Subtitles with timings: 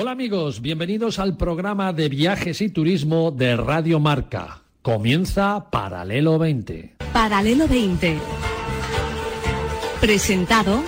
[0.00, 4.62] Hola amigos, bienvenidos al programa de viajes y turismo de Radio Marca.
[4.80, 6.94] Comienza Paralelo 20.
[7.12, 8.16] Paralelo 20.
[10.00, 10.84] Presentado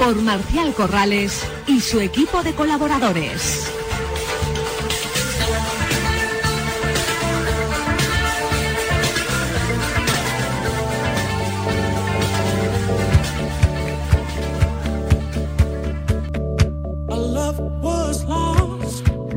[0.00, 3.77] por Marcial Corrales y su equipo de colaboradores.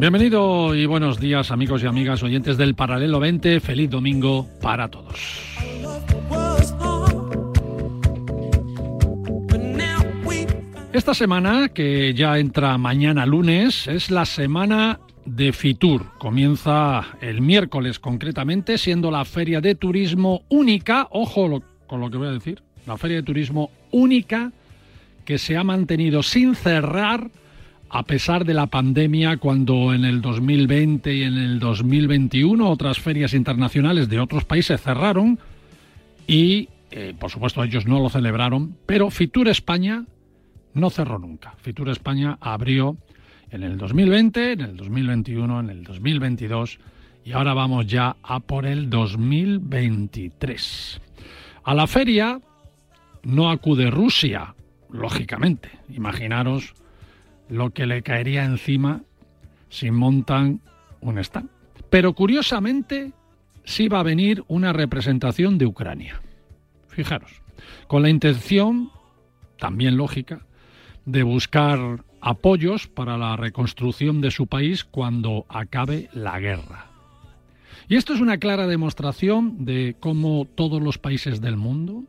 [0.01, 3.59] Bienvenido y buenos días amigos y amigas oyentes del Paralelo 20.
[3.59, 5.13] Feliz domingo para todos.
[10.91, 16.17] Esta semana, que ya entra mañana lunes, es la semana de Fitur.
[16.17, 22.29] Comienza el miércoles concretamente, siendo la feria de turismo única, ojo con lo que voy
[22.29, 24.51] a decir, la feria de turismo única
[25.25, 27.29] que se ha mantenido sin cerrar
[27.93, 33.33] a pesar de la pandemia, cuando en el 2020 y en el 2021 otras ferias
[33.33, 35.37] internacionales de otros países cerraron
[36.25, 40.05] y, eh, por supuesto, ellos no lo celebraron, pero Fitur España
[40.73, 41.55] no cerró nunca.
[41.61, 42.95] Fitur España abrió
[43.49, 46.79] en el 2020, en el 2021, en el 2022
[47.25, 51.01] y ahora vamos ya a por el 2023.
[51.65, 52.39] A la feria
[53.23, 54.55] no acude Rusia,
[54.89, 55.71] lógicamente.
[55.89, 56.73] Imaginaros
[57.51, 59.03] lo que le caería encima
[59.69, 60.61] si montan
[61.01, 61.49] un stand.
[61.89, 63.11] Pero curiosamente
[63.65, 66.21] sí va a venir una representación de Ucrania.
[66.87, 67.41] Fijaros,
[67.87, 68.89] con la intención,
[69.59, 70.45] también lógica,
[71.05, 76.87] de buscar apoyos para la reconstrucción de su país cuando acabe la guerra.
[77.89, 82.05] Y esto es una clara demostración de cómo todos los países del mundo,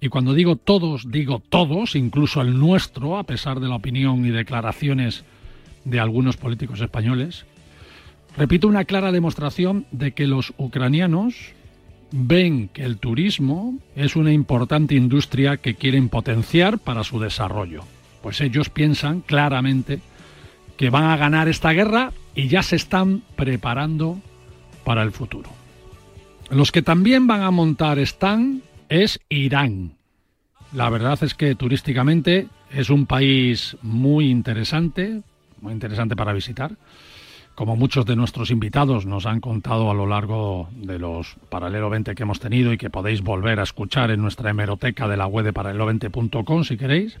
[0.00, 4.30] y cuando digo todos, digo todos, incluso el nuestro, a pesar de la opinión y
[4.30, 5.24] declaraciones
[5.84, 7.46] de algunos políticos españoles.
[8.36, 11.52] Repito, una clara demostración de que los ucranianos
[12.12, 17.82] ven que el turismo es una importante industria que quieren potenciar para su desarrollo.
[18.22, 20.00] Pues ellos piensan claramente
[20.76, 24.20] que van a ganar esta guerra y ya se están preparando
[24.84, 25.50] para el futuro.
[26.50, 29.96] Los que también van a montar están es Irán.
[30.72, 35.22] La verdad es que turísticamente es un país muy interesante,
[35.60, 36.72] muy interesante para visitar.
[37.54, 42.14] Como muchos de nuestros invitados nos han contado a lo largo de los Paralelo 20
[42.14, 45.44] que hemos tenido y que podéis volver a escuchar en nuestra hemeroteca de la web
[45.44, 47.18] de paralelo20.com si queréis.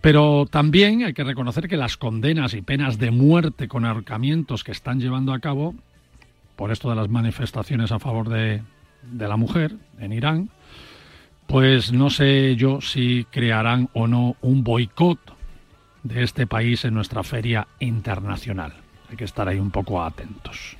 [0.00, 4.72] Pero también hay que reconocer que las condenas y penas de muerte con ahorcamientos que
[4.72, 5.74] están llevando a cabo
[6.56, 8.62] por esto de las manifestaciones a favor de,
[9.02, 10.50] de la mujer en Irán,
[11.46, 15.18] pues no sé yo si crearán o no un boicot
[16.02, 18.74] de este país en nuestra feria internacional.
[19.10, 20.76] Hay que estar ahí un poco atentos.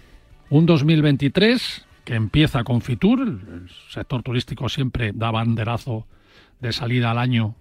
[0.51, 6.07] Un 2023 que empieza con Fitur, el sector turístico siempre da banderazo
[6.61, 7.57] de salida al año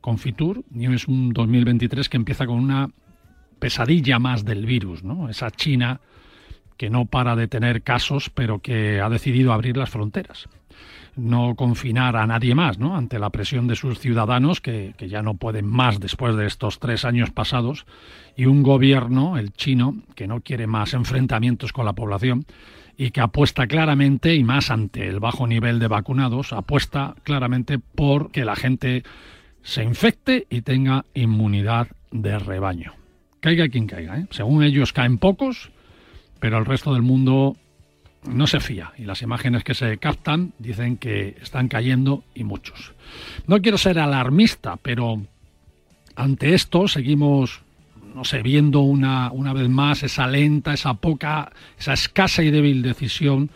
[0.00, 2.90] con Fitur, y es un 2023 que empieza con una
[3.58, 5.28] pesadilla más del virus, ¿no?
[5.28, 6.00] Esa China
[6.76, 10.48] que no para de tener casos, pero que ha decidido abrir las fronteras
[11.18, 12.96] no confinar a nadie más, ¿no?
[12.96, 16.78] Ante la presión de sus ciudadanos que, que, ya no pueden más después de estos
[16.78, 17.86] tres años pasados
[18.36, 22.46] y un gobierno, el chino, que no quiere más enfrentamientos con la población
[22.96, 28.32] y que apuesta claramente y más ante el bajo nivel de vacunados, apuesta claramente por
[28.32, 29.04] que la gente
[29.62, 32.94] se infecte y tenga inmunidad de rebaño.
[33.40, 34.26] Caiga quien caiga, ¿eh?
[34.30, 35.70] Según ellos caen pocos,
[36.40, 37.56] pero el resto del mundo
[38.24, 42.92] no se fía y las imágenes que se captan dicen que están cayendo y muchos.
[43.46, 45.22] No quiero ser alarmista, pero
[46.16, 47.62] ante esto seguimos,
[48.14, 52.82] no sé, viendo una, una vez más esa lenta, esa poca, esa escasa y débil
[52.82, 53.50] decisión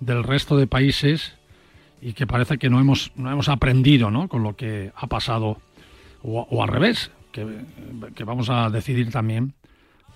[0.00, 1.34] del resto de países
[2.02, 4.28] y que parece que no hemos, no hemos aprendido ¿no?
[4.28, 5.58] con lo que ha pasado
[6.22, 7.46] o, al revés, que,
[8.14, 9.54] que vamos a decidir también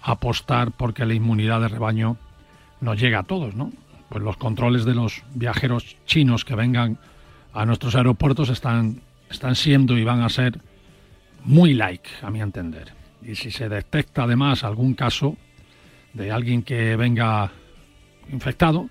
[0.02, 2.16] apostar porque la inmunidad de rebaño
[2.80, 3.72] nos llega a todos, ¿no?
[4.08, 6.98] Pues los controles de los viajeros chinos que vengan
[7.52, 10.60] a nuestros aeropuertos están, están siendo y van a ser
[11.44, 12.92] muy like, a mi entender.
[13.22, 15.36] Y si se detecta además algún caso
[16.14, 17.50] de alguien que venga
[18.32, 18.88] infectado,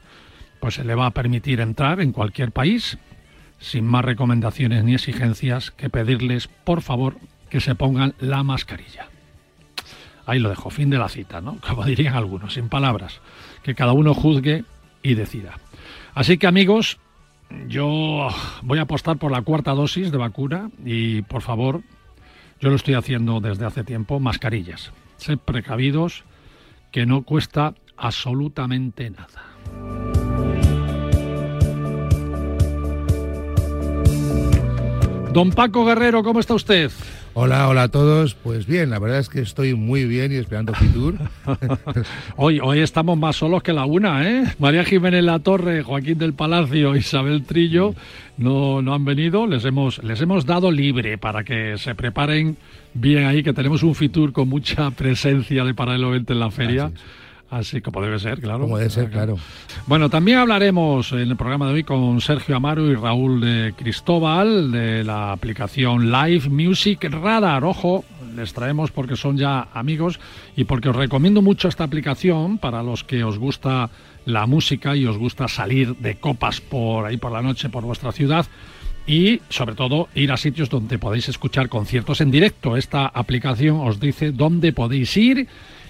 [0.59, 2.97] pues se le va a permitir entrar en cualquier país
[3.59, 7.17] sin más recomendaciones ni exigencias que pedirles, por favor,
[7.49, 9.07] que se pongan la mascarilla.
[10.25, 11.57] Ahí lo dejo, fin de la cita, ¿no?
[11.67, 13.21] Como dirían algunos, sin palabras.
[13.67, 14.63] Que cada uno juzgue
[15.03, 15.59] y decida.
[16.15, 16.99] Así que amigos,
[17.67, 18.29] yo
[18.61, 21.81] voy a apostar por la cuarta dosis de vacuna y por favor,
[22.61, 24.93] yo lo estoy haciendo desde hace tiempo, mascarillas.
[25.17, 26.23] sed precavidos,
[26.93, 29.43] que no cuesta absolutamente nada.
[35.33, 36.89] Don Paco Guerrero, ¿cómo está usted?
[37.39, 38.33] Hola, hola a todos.
[38.33, 41.19] Pues bien, la verdad es que estoy muy bien y esperando Fitur.
[42.35, 44.55] hoy, hoy estamos más solos que la una, ¿eh?
[44.57, 47.93] María Jiménez La Torre, Joaquín del Palacio, Isabel Trillo
[48.37, 49.45] no, no han venido.
[49.45, 52.57] Les hemos, les hemos dado libre para que se preparen
[52.95, 56.91] bien ahí, que tenemos un Fitur con mucha presencia de Paralelo 20 en la feria.
[57.49, 58.61] Así como debe ser, claro.
[58.61, 59.37] Como debe ser, claro.
[59.85, 64.71] Bueno, también hablaremos en el programa de hoy con Sergio Amaro y Raúl de Cristóbal
[64.71, 67.63] de la aplicación Live Music Radar.
[67.63, 68.03] Ojo,
[68.35, 70.19] les traemos porque son ya amigos
[70.57, 73.89] y porque os recomiendo mucho esta aplicación para los que os gusta
[74.25, 78.11] la música y os gusta salir de copas por ahí por la noche por vuestra
[78.11, 78.45] ciudad
[79.07, 82.75] y sobre todo ir a sitios donde podéis escuchar conciertos en directo.
[82.75, 85.47] Esta aplicación os dice dónde podéis ir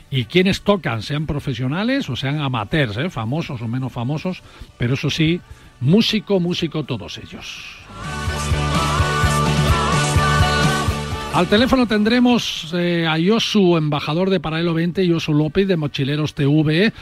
[0.10, 3.10] y quienes tocan, sean profesionales o sean amateurs, ¿eh?
[3.10, 4.42] famosos o menos famosos,
[4.78, 5.42] pero eso sí,
[5.80, 7.78] músico, músico todos ellos.
[11.34, 16.94] Al teléfono tendremos eh, a Yosu, embajador de Paralelo 20, Yosu López de Mochileros TV,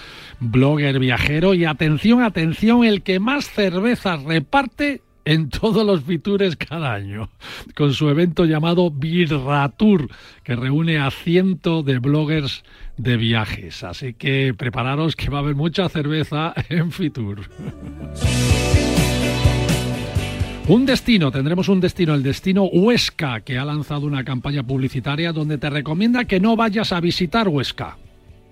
[0.41, 6.93] blogger viajero y atención, atención, el que más cervezas reparte en todos los Fitures cada
[6.93, 7.29] año,
[7.75, 10.09] con su evento llamado Birratur,
[10.43, 12.63] que reúne a cientos de bloggers
[12.97, 13.83] de viajes.
[13.83, 17.49] Así que prepararos que va a haber mucha cerveza en Fitur.
[20.67, 25.59] Un destino, tendremos un destino, el destino Huesca, que ha lanzado una campaña publicitaria donde
[25.59, 27.97] te recomienda que no vayas a visitar Huesca.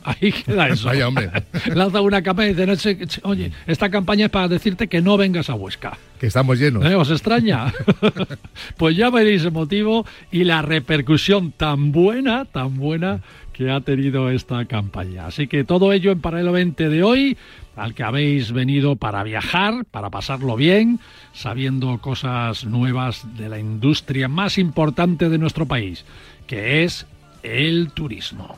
[0.04, 0.88] Ahí queda eso.
[0.88, 1.32] Vaya, hombre.
[1.74, 5.56] Lanza una campaña y dice, oye, esta campaña es para decirte que no vengas a
[5.56, 5.98] Huesca.
[6.20, 6.86] Que estamos llenos.
[6.86, 6.96] ¿Eh?
[6.96, 7.74] ¿Os extraña?
[8.78, 13.22] pues ya veréis el motivo y la repercusión tan buena, tan buena
[13.54, 15.28] que ha tenido esta campaña.
[15.28, 17.38] Así que todo ello en Paralelo 20 de hoy,
[17.76, 21.00] al que habéis venido para viajar, para pasarlo bien,
[21.34, 26.04] sabiendo cosas nuevas de la industria más importante de nuestro país,
[26.48, 27.06] que es
[27.44, 28.58] el turismo.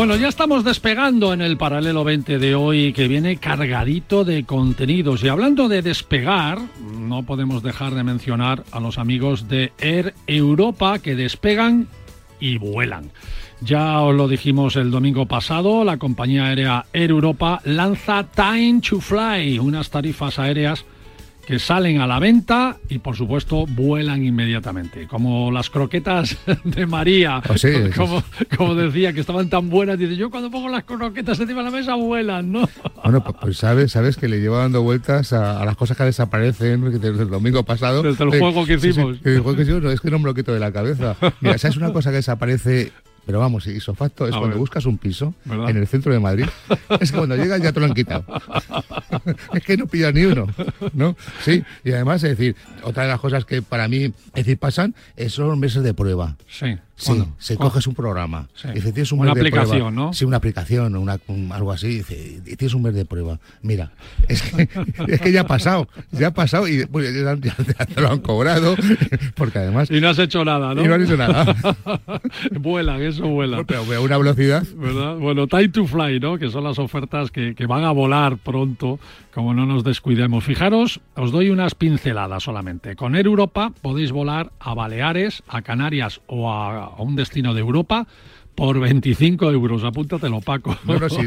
[0.00, 5.22] Bueno, ya estamos despegando en el paralelo 20 de hoy que viene cargadito de contenidos.
[5.22, 6.58] Y hablando de despegar,
[6.98, 11.86] no podemos dejar de mencionar a los amigos de Air Europa que despegan
[12.40, 13.10] y vuelan.
[13.60, 19.02] Ya os lo dijimos el domingo pasado, la compañía aérea Air Europa lanza Time to
[19.02, 20.86] Fly, unas tarifas aéreas
[21.50, 27.42] que salen a la venta y por supuesto vuelan inmediatamente, como las croquetas de María,
[27.48, 28.22] oh, como,
[28.56, 31.76] como, decía, que estaban tan buenas, dice, yo cuando pongo las croquetas encima de la
[31.76, 32.68] mesa vuelan, ¿no?
[33.02, 37.22] Bueno, pues sabes, sabes que le llevo dando vueltas a, las cosas que desaparecen desde
[37.22, 38.02] el domingo pasado.
[38.02, 39.16] Desde el juego que hicimos.
[39.24, 41.16] el juego que hicimos, no, es que no me lo quito de la cabeza.
[41.40, 42.92] Mira, ¿sabes una cosa que desaparece
[43.30, 46.46] pero vamos, isofacto es cuando buscas un piso en el centro de Madrid,
[47.00, 48.24] es que cuando llegas ya te lo han quitado.
[49.54, 50.48] es que no pillas ni uno,
[50.94, 51.16] ¿no?
[51.44, 54.96] Sí, y además, es decir, otra de las cosas que para mí, es decir, pasan,
[55.28, 56.36] son los meses de prueba.
[56.48, 56.76] Sí.
[57.00, 58.48] Sí, se coges un programa.
[58.74, 60.12] Dice, tienes un una aplicación, ¿no?
[60.12, 61.18] Sí, una aplicación o una,
[61.50, 61.88] algo así.
[61.88, 63.40] Dice, tienes un mes de prueba.
[63.62, 63.92] Mira,
[64.28, 64.68] es que,
[65.08, 67.36] es que ya ha pasado, ya ha pasado y pues, ya,
[67.86, 68.76] te lo han cobrado.
[69.34, 69.90] Porque además.
[69.90, 70.84] Y no has hecho nada, ¿no?
[70.84, 71.56] Y no has hecho nada.
[72.52, 73.62] vuelan, eso vuela.
[73.64, 74.64] Pero a una velocidad.
[74.74, 75.16] ¿Verdad?
[75.16, 76.38] Bueno, Time to Fly, ¿no?
[76.38, 78.98] Que son las ofertas que, que van a volar pronto,
[79.34, 80.44] como no nos descuidemos.
[80.44, 82.96] Fijaros, os doy unas pinceladas solamente.
[82.96, 87.60] Con Air Europa podéis volar a Baleares, a Canarias o a a un destino de
[87.60, 88.06] Europa
[88.54, 89.84] por 25 euros.
[89.84, 90.76] Apúntatelo, Paco.
[90.84, 91.22] Bueno, sí,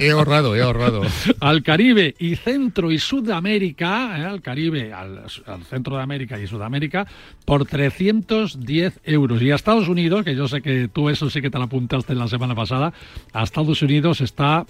[0.00, 1.02] he ahorrado, he ahorrado.
[1.40, 4.24] al Caribe y Centro y Sudamérica, ¿eh?
[4.24, 5.24] al Caribe, al,
[5.68, 7.06] Centro de América y Sudamérica,
[7.44, 9.42] por 310 euros.
[9.42, 12.14] Y a Estados Unidos, que yo sé que tú eso sí que te lo apuntaste
[12.14, 12.92] la semana pasada,
[13.32, 14.66] a Estados Unidos está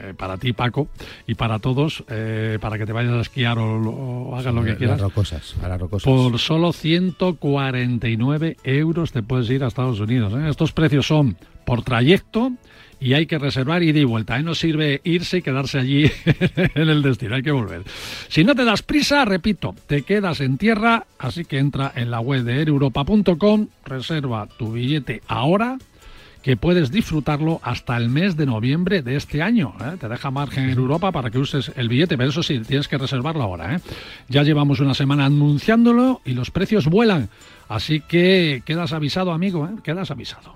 [0.00, 0.88] eh, para ti, Paco,
[1.26, 5.00] y para todos, eh, para que te vayas a esquiar o, hagas lo que quieras.
[5.00, 6.04] rocosas, a las rocosas.
[6.04, 10.32] Por solo 149 euros te puedes ir a Estados Unidos.
[10.34, 10.48] ¿eh?
[10.48, 12.52] Estos precios son por trayecto
[13.00, 14.38] y hay que reservar ida y vuelta.
[14.40, 16.04] No sirve irse y quedarse allí
[16.74, 17.82] en el destino, hay que volver.
[18.28, 22.20] Si no te das prisa, repito, te quedas en tierra, así que entra en la
[22.20, 25.78] web de ereuropa.com, reserva tu billete ahora
[26.42, 29.74] que puedes disfrutarlo hasta el mes de noviembre de este año.
[29.80, 29.96] ¿eh?
[29.98, 32.98] Te deja margen en Europa para que uses el billete, pero eso sí, tienes que
[32.98, 33.76] reservarlo ahora.
[33.76, 33.80] ¿eh?
[34.28, 37.28] Ya llevamos una semana anunciándolo y los precios vuelan.
[37.68, 39.80] Así que quedas avisado, amigo, ¿eh?
[39.82, 40.54] quedas avisado.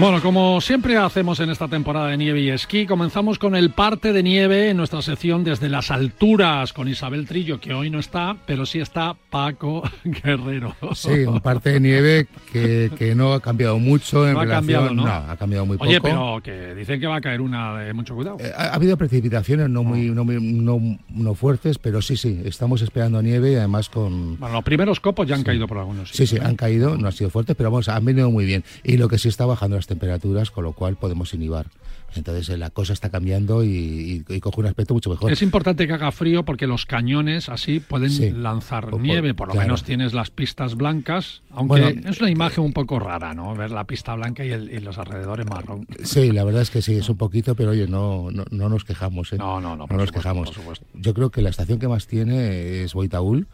[0.00, 4.14] Bueno, como siempre hacemos en esta temporada de nieve y esquí, comenzamos con el parte
[4.14, 8.34] de nieve en nuestra sección desde las alturas con Isabel Trillo, que hoy no está,
[8.46, 10.74] pero sí está Paco Guerrero.
[10.94, 14.84] Sí, un parte de nieve que, no ha cambiado mucho en no relación...
[14.84, 15.32] Ha cambiado, ¿no?
[15.32, 15.90] ha cambiado muy poco.
[15.90, 18.38] Oye, pero que dicen que va a caer una de mucho cuidado.
[18.40, 23.20] Eh, ha, habido precipitaciones no muy, no, no, no, fuertes, pero sí, sí, estamos esperando
[23.20, 24.38] nieve y además con...
[24.38, 26.30] Bueno, los primeros copos ya han caído por algunos sitios.
[26.30, 28.64] Sí, sí, han caído, no ha sido fuerte, pero vamos, han venido muy bien.
[28.82, 31.66] Y lo que sí está bajando las temperaturas, con lo cual podemos inhibar.
[32.14, 35.32] Entonces eh, la cosa está cambiando y, coge un aspecto mucho mejor.
[35.32, 39.84] Es importante que haga frío porque los cañones así pueden lanzar nieve, por lo menos
[39.84, 43.54] tienes las pistas blancas, aunque es una imagen un poco rara, ¿no?
[43.54, 45.86] Ver la pista blanca y, los alrededores marrón.
[46.02, 49.32] Sí, la verdad es que sí, es un poquito, pero oye, no, no, nos quejamos.
[49.32, 49.36] ¿eh?
[49.38, 49.86] No, no, no.
[49.88, 50.52] No nos quejamos.
[50.94, 53.46] Yo creo que la estación que más tiene es Boitaúl,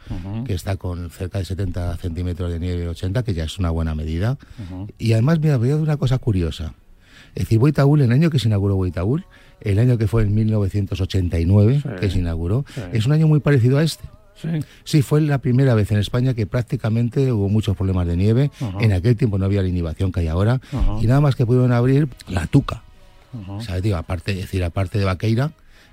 [0.47, 3.95] que está con cerca de 70 centímetros de nieve, 80, que ya es una buena
[3.95, 4.39] medida.
[4.99, 6.75] Y además, mira, voy a una cosa curiosa.
[7.37, 9.27] Es decir, Boitaúl, el año que se inauguró Boitaúl,
[9.61, 13.83] el año que fue en 1989 que se inauguró, es un año muy parecido a
[13.83, 14.05] este.
[14.85, 15.03] Sí.
[15.03, 18.51] fue la primera vez en España que prácticamente hubo muchos problemas de nieve.
[18.81, 20.63] En aquel tiempo no había la inhibición que hay ahora.
[21.01, 22.83] Y nada más que pudieron abrir la Tuca.
[23.95, 25.53] aparte, es decir, aparte de Vaqueira,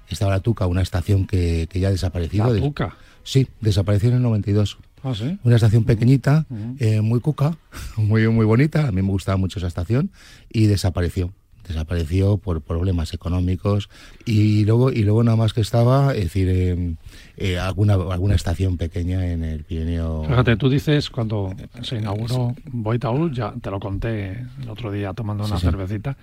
[0.09, 2.53] estaba la Tuca, una estación que, ya ha desaparecido.
[2.53, 2.95] ¿La Tuca?
[3.23, 4.77] Sí, desapareció en el 92.
[5.03, 5.37] ¿Ah, sí?
[5.43, 6.45] Una estación pequeñita,
[6.79, 7.57] eh, muy cuca,
[7.97, 8.87] muy, muy bonita.
[8.87, 10.11] A mí me gustaba mucho esa estación
[10.49, 11.33] y desapareció.
[11.67, 13.89] Desapareció por problemas económicos.
[14.25, 16.97] Y luego y luego nada más que estaba es decir em,
[17.37, 20.23] eh, alguna alguna estación pequeña en el Pirineo.
[20.25, 25.45] Fíjate tú dices cuando se inauguró Boitaúl ya te lo conté el otro día tomando
[25.45, 26.17] una cervecita.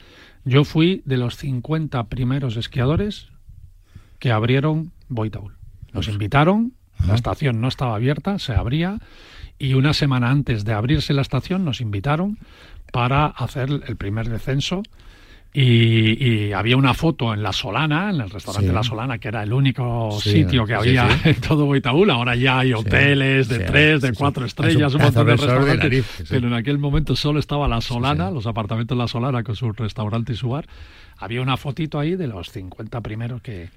[0.44, 3.28] Yo fui de los 50 primeros esquiadores
[4.18, 5.56] que abrieron Boitaúl.
[5.92, 6.74] Nos invitaron
[7.06, 8.98] la estación no estaba abierta, se abría
[9.58, 12.38] y una semana antes de abrirse la estación nos invitaron
[12.92, 14.82] para hacer el primer descenso
[15.52, 19.52] y, había una foto en La Solana, en el restaurante La Solana, que era el
[19.52, 22.08] único sitio que había en todo Boitaúl.
[22.10, 26.24] Ahora ya hay hoteles de tres, de cuatro estrellas, un, montón de restaurantes.
[26.28, 30.34] pero en aquel momento solo estaba La Solana, los apartamentos La Solana con su restaurante
[30.34, 30.66] y su bar
[31.20, 33.68] había una fotito ahí de los 50 primeros que,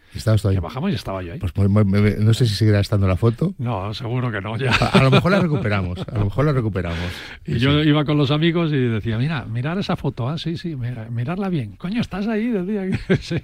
[0.61, 1.39] bajamos y estaba yo ahí.
[1.39, 3.53] Pues no sé si seguirá estando la foto.
[3.57, 4.57] No, seguro que no.
[4.57, 4.71] Ya.
[4.71, 6.99] A, lo mejor la recuperamos, a lo mejor la recuperamos.
[7.45, 10.75] Y yo iba con los amigos y decía, mira, mirar esa foto, ah, sí, sí,
[10.75, 11.75] mirarla bien.
[11.75, 12.99] Coño, estás ahí, decía.
[13.21, 13.41] sí.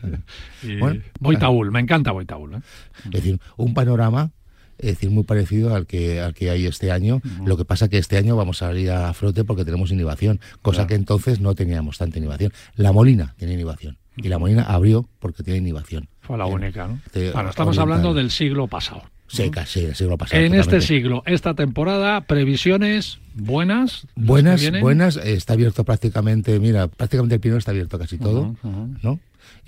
[1.20, 2.56] Boitaúl, me encanta Boitaúl.
[2.56, 2.62] ¿eh?
[3.06, 4.32] Es decir, un panorama
[4.80, 7.22] es decir, muy parecido al que, al que hay este año.
[7.46, 10.88] Lo que pasa que este año vamos a salir a frote porque tenemos innovación, cosa
[10.88, 12.54] que entonces no teníamos tanta innovación.
[12.76, 13.98] La Molina tiene innovación.
[14.16, 16.08] Y la Molina abrió porque tiene innovación.
[16.22, 17.00] Fue la única, ¿no?
[17.34, 19.04] bueno, estamos hablando del siglo pasado.
[19.28, 20.42] Sí, casi del siglo pasado.
[20.42, 24.08] En este siglo, esta temporada, previsiones buenas.
[24.16, 25.18] Buenas, buenas.
[25.18, 28.56] Está abierto prácticamente, mira, prácticamente el Pino está abierto casi todo,
[29.04, 29.20] ¿no?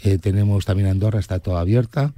[0.04, 2.14] Eh, tenemos también Andorra, está toda abierta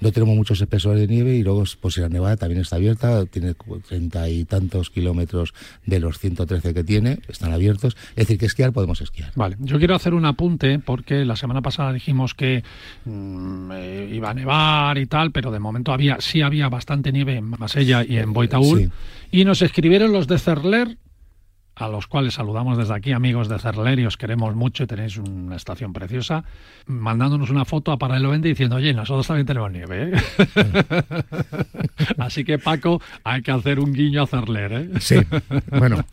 [0.00, 3.54] no tenemos muchos espesores de nieve y luego pues la Nevada también está abierta, tiene
[3.86, 5.54] treinta y tantos kilómetros
[5.86, 9.32] de los 113 que tiene, están abiertos, es decir, que esquiar podemos esquiar.
[9.34, 12.62] Vale, yo quiero hacer un apunte porque la semana pasada dijimos que
[13.04, 17.36] mm, eh, iba a nevar y tal, pero de momento había sí había bastante nieve
[17.36, 18.90] en Masella y en Boitaúl.
[19.30, 20.96] Y nos escribieron los de Cerler
[21.78, 25.16] a los cuales saludamos desde aquí, amigos de Cerler, y os queremos mucho y tenéis
[25.16, 26.44] una estación preciosa,
[26.86, 30.12] mandándonos una foto a Paralelo 20 diciendo, oye, nosotros también tenemos nieve.
[30.12, 30.22] ¿eh?
[32.18, 34.72] Así que, Paco, hay que hacer un guiño a Cerler.
[34.72, 34.88] ¿eh?
[35.00, 35.16] Sí,
[35.70, 36.04] bueno,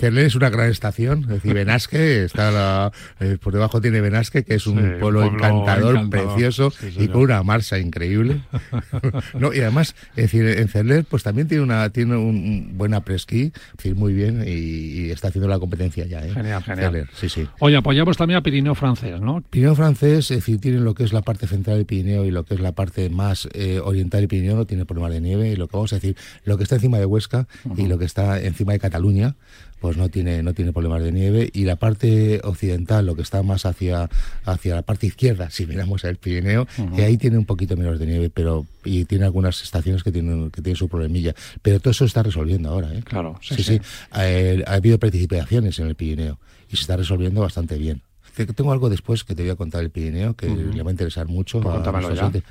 [0.00, 4.54] Cerler es una gran estación, es decir, Benasque, está eh, por debajo tiene Benasque, que
[4.54, 8.42] es un pueblo, encantador, precioso y con una marcha increíble.
[9.38, 13.52] no, y además, es decir, en Cerler, pues también tiene una tiene un buen presquí,
[13.76, 16.24] decir, muy bien, y está haciendo la competencia ya.
[16.24, 16.30] ¿eh?
[16.30, 17.08] Genial, genial.
[17.14, 17.46] sí, sí.
[17.60, 19.42] Oye, apoyamos también a Pirineo francés, ¿no?
[19.50, 22.44] Pirineo francés, es decir, tiene lo que es la parte central del Pirineo y lo
[22.44, 25.50] que es la parte más eh, oriental del Pirineo, no tiene problemas de nieve.
[25.50, 28.04] Y lo que vamos a decir, lo que está encima de Huesca y lo que
[28.04, 29.36] está encima de Cataluña,
[29.82, 31.50] pues no tiene, no tiene problemas de nieve.
[31.52, 34.08] Y la parte occidental, lo que está más hacia,
[34.44, 38.06] hacia la parte izquierda, si miramos el Pirineo, que ahí tiene un poquito menos de
[38.06, 41.34] nieve, pero y tiene algunas estaciones que tienen, que tienen su problemilla.
[41.62, 43.02] Pero todo eso está resolviendo ahora, ¿eh?
[43.02, 43.80] Claro, sí, sí.
[44.16, 46.38] Eh, ha habido precipitaciones en el Pirineo
[46.70, 48.02] y se está resolviendo bastante bien.
[48.54, 51.26] Tengo algo después que te voy a contar el Pirineo que le va a interesar
[51.26, 51.60] mucho.
[51.60, 51.74] Pues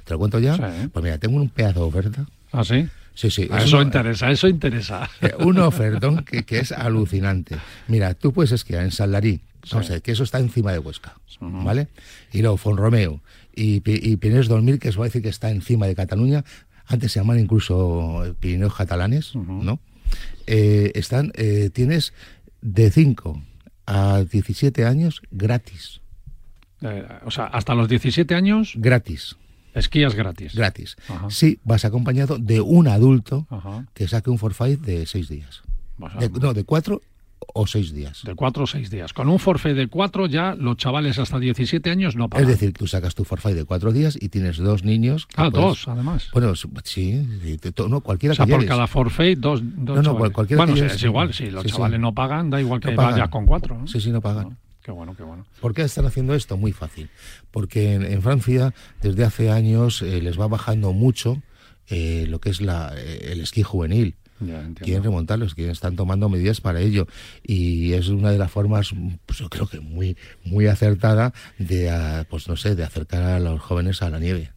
[0.04, 0.58] ¿Te lo cuento ya?
[0.92, 2.26] Pues mira, tengo un pedazo de oferta.
[2.52, 2.90] ¿Ah, sí?
[3.14, 3.48] Sí, sí.
[3.58, 5.10] eso interesa, eso interesa.
[5.22, 7.58] Eh, un ofertón que, que, es alucinante.
[7.88, 9.42] Mira, tú puedes esquiar en Saldarí,
[10.04, 11.88] que eso está encima de Huesca, ¿vale?
[12.32, 13.22] Y luego Fonromeo
[13.56, 16.44] y, y Pirineos 2000, que eso va a decir que está encima de Cataluña.
[16.88, 19.80] Antes se llaman incluso Pirineos catalanes, ¿no?
[20.48, 22.14] Eh, están, eh, tienes
[22.62, 23.42] de 5
[23.86, 26.02] a 17 años gratis.
[27.24, 28.74] o sea, hasta los 17 años.
[28.76, 29.38] Gratis.
[29.74, 30.56] Esquías gratis.
[30.56, 30.96] Gratis.
[31.30, 33.48] Sí, vas acompañado de un adulto
[33.94, 35.62] que saque un forfait de seis días.
[35.98, 37.02] no, de cuatro
[37.54, 38.22] o seis días.
[38.24, 39.14] De cuatro o seis días.
[39.14, 42.44] Con un forfait de cuatro ya los chavales hasta 17 años no pagan.
[42.44, 45.28] Es decir, tú sacas tu forfait de cuatro días y tienes dos niños.
[45.36, 46.30] Ah, dos, además.
[46.34, 47.28] Bueno, sí,
[47.90, 51.34] no, cualquiera o sea, por cada forfait, dos, dos No, no, cualquiera Bueno, es igual,
[51.34, 53.82] si los chavales no pagan, da igual que vaya con cuatro.
[53.88, 54.58] Sí, sí, no pagan.
[54.84, 55.46] Qué bueno, qué bueno.
[55.60, 56.58] ¿Por qué están haciendo esto?
[56.58, 57.10] Muy fácil.
[57.52, 61.42] Porque en, Francia, desde hace años, eh, les va bajando mucho
[61.88, 64.16] eh, lo que es la, eh, el esquí juvenil.
[64.80, 67.08] quieren remontarlos, quieren, están tomando medidas para ello.
[67.44, 68.92] Y es una de las formas,
[69.28, 73.40] pues yo creo que muy, muy acertada de, ah, pues no sé, de acercar a
[73.40, 74.52] los jóvenes a la nieve.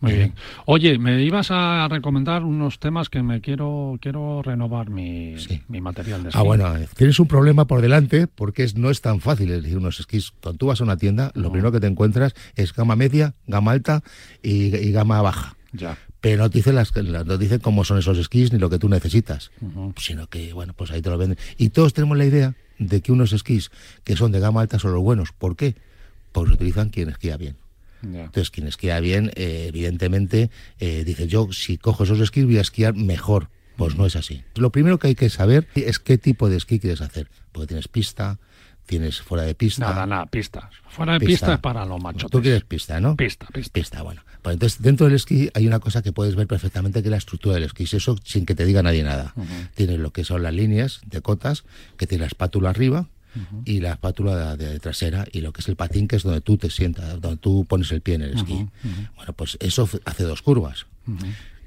[0.00, 0.34] Muy bien.
[0.66, 5.36] Oye, me ibas a recomendar unos temas que me quiero quiero renovar mi,
[5.68, 6.38] mi material de esquí.
[6.38, 9.98] Ah, bueno, tienes un problema por delante porque es, no es tan fácil elegir unos
[10.00, 10.32] esquís.
[10.42, 13.72] Cuando tú vas a una tienda, lo primero que te encuentras es gama media, gama
[13.72, 14.02] alta
[14.42, 15.56] y, gama baja.
[15.72, 15.98] Ya.
[16.20, 18.88] Pero no te dicen las, no dicen cómo son esos esquís ni lo que tú
[18.88, 19.50] necesitas,
[19.96, 21.38] sino que bueno, pues ahí te lo venden.
[21.56, 23.70] Y todos tenemos la idea de que unos esquís
[24.04, 25.32] que son de gama alta son los buenos.
[25.32, 25.74] ¿Por qué?
[26.32, 27.56] Porque utilizan quien esquía bien.
[28.14, 32.62] Entonces, quien esquía bien, eh, evidentemente, eh, dice, yo si cojo esos esquís voy a
[32.62, 33.50] esquiar mejor.
[33.76, 34.42] Pues no es así.
[34.54, 37.28] Lo primero que hay que saber es qué tipo de esquí quieres hacer.
[37.52, 38.38] Porque tienes pista,
[38.86, 39.86] tienes fuera de pista.
[39.86, 40.70] Nada, nada, pista.
[40.88, 42.30] Fuera de pista, es para los machos.
[42.30, 43.16] Tú quieres pista, ¿no?
[43.16, 43.72] Pista, pista.
[43.72, 44.22] Pista, bueno.
[44.40, 47.18] Pues entonces, dentro del esquí hay una cosa que puedes ver perfectamente que es la
[47.18, 47.84] estructura del esquí.
[47.84, 49.34] Eso sin que te diga nadie nada.
[49.74, 51.64] Tienes lo que son las líneas de cotas,
[51.98, 53.08] que tiene la espátula arriba,
[53.64, 56.56] y la espátula de, trasera y lo que es el patín, que es donde tú
[56.56, 58.66] te sientas, donde tú pones el pie en el esquí.
[59.16, 60.86] Bueno, pues eso hace dos curvas.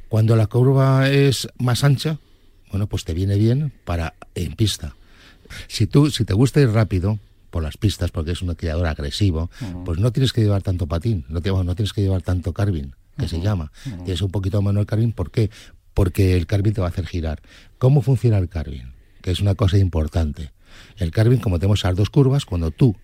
[0.10, 2.18] Cuando la curva es más ancha,
[2.72, 4.96] bueno, pues te viene bien para en pista.
[5.68, 9.50] Si tú, si te gusta ir rápido por las pistas, porque es un criador agresivo,
[9.86, 13.28] pues no tienes que llevar tanto patín, no, no tienes que llevar tanto carving, que
[13.28, 13.72] se llama.
[13.84, 15.50] Tienes un poquito menos el carving, ¿por qué?
[15.94, 17.42] Porque el carving te va a hacer girar.
[17.78, 18.94] ¿Cómo funciona el carving?
[19.22, 20.52] Que es una cosa importante.
[20.98, 22.96] El carving, como tenemos esas dos curvas, cuando tú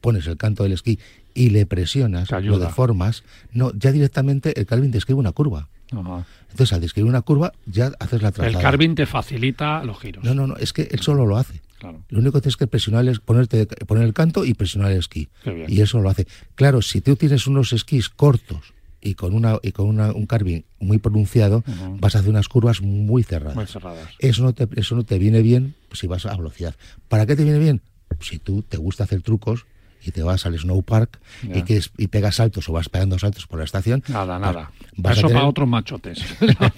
[0.00, 0.98] pones el canto del esquí
[1.34, 5.68] y le presionas, lo deformas, no, ya directamente el carving describe una curva.
[5.90, 8.56] Entonces, al describir una curva, ya haces la trazada.
[8.56, 10.24] El carving te facilita los giros.
[10.24, 11.62] No, no, no, es que él solo lo hace.
[12.08, 15.28] Lo único que tienes que presionar es ponerte, poner el canto y presionar el esquí.
[15.68, 16.26] Y eso lo hace.
[16.54, 18.72] Claro, si tú tienes unos esquís cortos
[19.04, 21.62] y con una y con un carving muy pronunciado,
[22.00, 23.54] vas a hacer unas curvas muy cerradas.
[23.54, 24.08] Muy cerradas.
[24.18, 26.74] Eso no te eso no te viene bien si vas a velocidad.
[27.08, 27.82] ¿Para qué te viene bien?
[28.20, 29.66] Si tú te gusta hacer trucos
[30.06, 33.46] y te vas al snow park y, que y pegas saltos o vas pegando saltos
[33.46, 34.02] por la estación.
[34.08, 34.70] Nada, nada.
[35.10, 36.24] eso para otros machotes.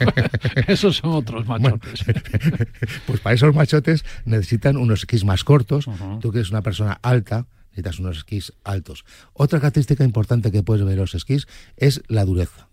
[0.66, 2.04] esos son otros machotes.
[3.06, 5.88] pues para esos machotes necesitan unos esquís más cortos.
[6.20, 9.04] Tú que eres una persona alta, necesitas unos esquís altos.
[9.32, 12.68] Otra característica importante que puedes ver en los esquís es la dureza.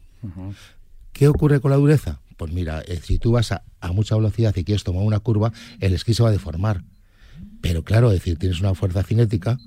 [1.12, 2.22] ¿Qué ocurre con la dureza?
[2.38, 5.94] Pues mira, eh, si tú vas a, mucha velocidad y quieres tomar una curva, el
[5.94, 6.84] esquí se va a deformar.
[7.62, 9.60] Pero claro, es decir, tienes una fuerza cinética,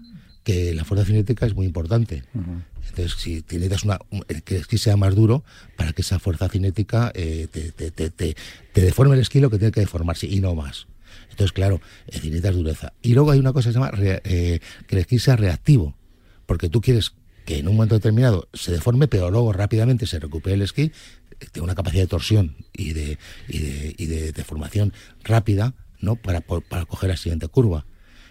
[0.42, 2.22] que la fuerza cinética es muy importante.
[2.88, 3.98] Entonces, si necesitas una,
[4.44, 5.44] que el esquí sea más duro,
[5.76, 9.58] para que esa fuerza cinética eh, te, te, te, te, deforme el esquí lo que
[9.58, 10.86] tiene que deformarse, y no más.
[11.30, 11.80] Entonces, claro,
[12.12, 12.92] necesitas dureza.
[13.02, 15.94] Y luego hay una cosa que se llama eh, que el esquí sea reactivo,
[16.46, 17.12] porque tú quieres
[17.44, 20.92] que en un momento determinado se deforme, pero luego rápidamente se recupere el esquí,
[21.52, 26.16] tiene una capacidad de torsión y de, y de, y de deformación rápida, ¿no?
[26.16, 27.86] Para, para coger la siguiente curva.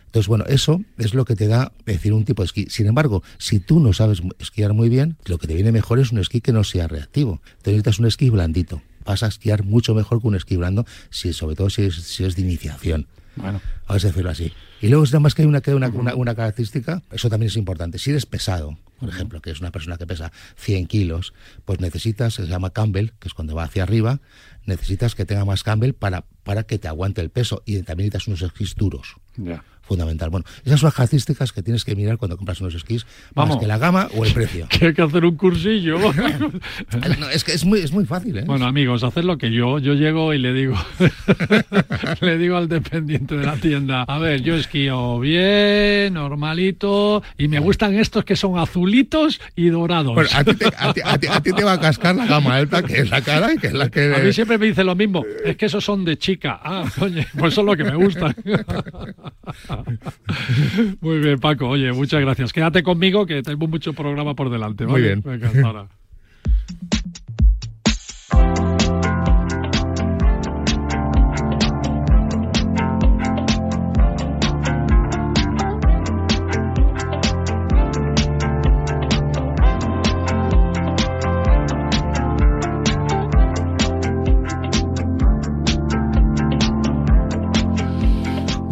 [0.08, 2.68] Entonces, bueno, eso es lo que te da decir un tipo de esquí.
[2.70, 6.12] Sin embargo, si tú no sabes esquiar muy bien, lo que te viene mejor es
[6.12, 7.42] un esquí que no sea reactivo.
[7.62, 11.34] Te necesitas un esquí blandito vas a esquiar mucho mejor que un esquí blando, si,
[11.34, 13.08] sobre todo si es, si es de iniciación.
[13.36, 13.62] Bueno.
[13.88, 14.54] Vamos a decirlo así.
[14.82, 18.00] Y luego nada más que hay una, una, una, característica, eso también es importante.
[18.00, 21.34] Si eres pesado, por ejemplo, que es una persona que pesa 100 kilos,
[21.66, 24.20] pues necesitas, se llama Campbell, que es cuando va hacia arriba,
[24.66, 28.28] necesitas que tenga más Campbell para, para que te aguante el peso y también necesitas
[28.28, 29.16] unos esquís duros.
[29.38, 30.30] Ya fundamental.
[30.30, 33.56] Bueno, esas son las características que tienes que mirar cuando compras unos esquís, Vamos.
[33.56, 34.68] más que la gama o el precio.
[34.70, 35.98] que hay que hacer un cursillo.
[37.34, 38.44] es que es muy, es muy fácil, ¿eh?
[38.46, 39.80] Bueno, amigos, haced lo que yo.
[39.80, 40.76] Yo llego y le digo,
[42.22, 47.60] le digo al dependiente de la tienda, a ver, yo esquío bien, normalito, y me
[47.60, 50.14] gustan estos que son azulitos y dorados.
[50.14, 53.54] Bueno, a ti te, te va a cascar la gama alta, que es la cara
[53.54, 54.16] y que es la que...
[54.16, 56.60] A mí siempre me dice lo mismo, es que esos son de chica.
[56.64, 58.36] Ah, coño, pues son lo que me gustan.
[61.02, 61.68] Muy bien, Paco.
[61.70, 62.54] Oye, muchas gracias.
[62.54, 64.86] Quédate conmigo que tengo mucho programa por delante.
[64.86, 65.22] Muy bien.
[65.24, 65.88] Venga, ahora.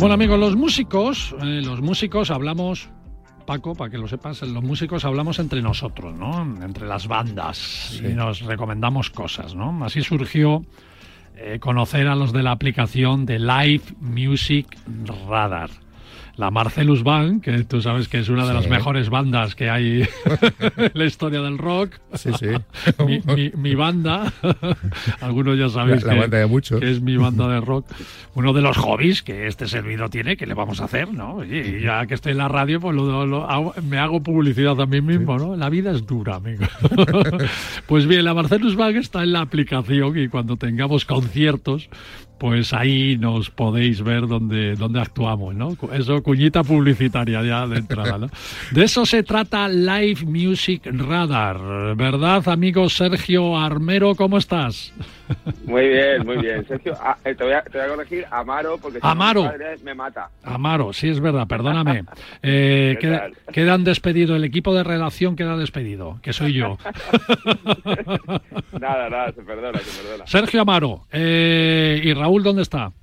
[0.04, 2.90] Bueno amigos, los músicos, eh, los músicos hablamos,
[3.46, 6.42] Paco, para que lo sepas, los músicos hablamos entre nosotros, ¿no?
[6.62, 9.86] Entre las bandas y nos recomendamos cosas, ¿no?
[9.86, 10.66] Así surgió
[11.38, 14.78] eh, conocer a los de la aplicación de Live Music
[15.30, 15.70] Radar
[16.36, 20.02] la Marcelus Band, que tú sabes que es una de las mejores bandas que hay
[20.78, 22.00] en la historia del rock.
[22.14, 22.48] Sí, sí.
[23.56, 24.34] mi, banda,
[25.22, 27.86] algunos ya sabéis que, es mi banda de rock.
[28.34, 31.44] Uno de los hobbies que este servidor tiene, que le vamos a hacer, ¿no?
[31.44, 32.96] Y ya que estoy en la radio, pues
[33.84, 35.56] me hago publicidad a mí mismo, ¿no?
[35.56, 36.66] La vida es dura, amigo.
[37.88, 41.90] pues bien, la Marcelus Band está en la aplicación y cuando tengamos conciertos,
[42.38, 45.78] pues ahí nos podéis ver dónde, dónde actuamos, ¿no?
[45.94, 48.28] Eso, cuñita publicitaria ya de entrada, ¿no?
[48.72, 54.16] De eso se trata Live Music Radar, ¿verdad, amigo Sergio Armero?
[54.16, 54.94] ¿Cómo estás?
[55.66, 56.66] Muy bien, muy bien.
[56.68, 59.52] Sergio, ah, eh, te, voy a, te, voy a, corregir, Amaro, porque si Amaro.
[59.84, 60.30] me mata.
[60.44, 62.04] Amaro, sí es verdad, perdóname.
[62.42, 66.78] Eh, queda, quedan despedido, el equipo de redacción queda despedido, que soy yo.
[68.80, 70.28] nada, nada, se perdona, se perdona.
[70.28, 72.94] Sergio Amaro, eh, ¿y Raúl dónde está?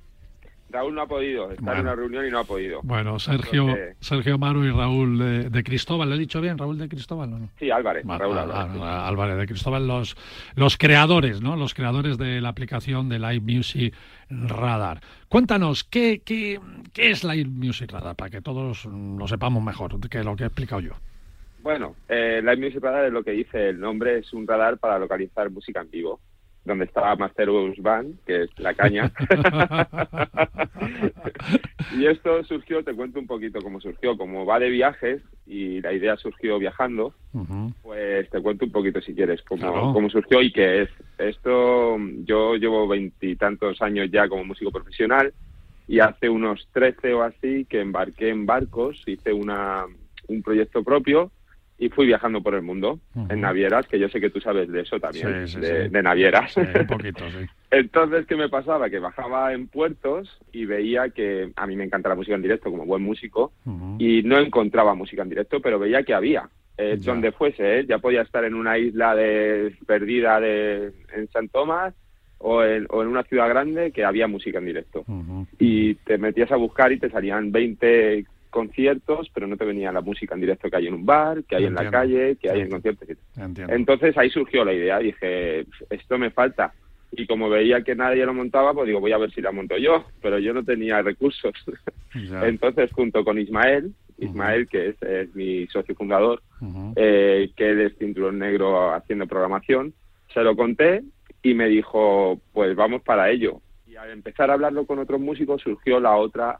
[0.71, 2.79] Raúl no ha podido, está en una reunión y no ha podido.
[2.81, 3.67] Bueno, Sergio,
[3.99, 6.57] Sergio Amaro y Raúl de, Cristóbal, ¿le he dicho bien?
[6.57, 7.49] ¿Raúl de Cristóbal o no?
[7.59, 8.81] Sí, Álvarez, Raúl Álvarez.
[8.81, 10.17] Álvarez de Cristóbal, los,
[10.55, 11.55] los creadores, ¿no?
[11.55, 13.93] Los creadores de la aplicación de Live Music
[14.31, 15.01] Radar.
[15.29, 16.59] Cuéntanos, ¿qué, qué,
[16.93, 18.15] qué es Live Music Radar?
[18.15, 20.93] Para que todos lo sepamos mejor que lo que he explicado yo.
[21.61, 24.97] Bueno, eh, Live Music Radar es lo que dice el nombre, es un radar para
[24.97, 26.19] localizar música en vivo
[26.63, 29.11] donde estaba Masterus Band, que es la caña.
[31.97, 35.91] y esto surgió, te cuento un poquito cómo surgió, como va de viajes y la
[35.91, 37.15] idea surgió viajando,
[37.81, 40.89] pues te cuento un poquito si quieres cómo, cómo surgió y qué es.
[41.17, 45.33] Esto, yo llevo veintitantos años ya como músico profesional
[45.87, 49.85] y hace unos trece o así que embarqué en barcos, hice una,
[50.27, 51.31] un proyecto propio
[51.81, 54.81] y fui viajando por el mundo en navieras, que yo sé que tú sabes de
[54.81, 55.45] eso también,
[55.91, 56.55] de, navieras.
[56.55, 57.47] un poquito, sí.
[57.71, 58.87] Entonces, ¿qué me pasaba?
[58.87, 62.69] Que bajaba en puertos y veía que a mí me encanta la música en directo
[62.69, 63.51] como buen músico
[63.97, 66.47] y no encontraba música en directo, pero veía que había.
[66.77, 67.85] Eh, donde fuese, ¿eh?
[67.87, 71.93] ya podía estar en una isla de, perdida de, en San Tomás
[72.37, 75.03] o en, o en, una ciudad grande que había música en directo.
[75.57, 80.01] Y te metías a buscar y te salían 20 conciertos, pero no te venía la
[80.01, 82.61] música en directo que hay en un bar, que hay en la calle, que hay
[82.61, 83.07] en conciertos.
[83.67, 86.73] Entonces ahí surgió la idea, dije, esto me falta.
[87.13, 89.77] Y como veía que nadie lo montaba, pues digo, voy a ver si la monto
[89.77, 91.53] yo, pero yo no tenía recursos.
[92.13, 96.41] Entonces, junto con Ismael, Ismael, que es, mi socio fundador,
[96.95, 99.93] eh, que es cinturón negro haciendo programación,
[100.33, 101.03] se lo conté
[101.41, 103.61] y me dijo, pues vamos para ello.
[103.87, 106.59] Y al empezar a hablarlo con otros músicos surgió la otra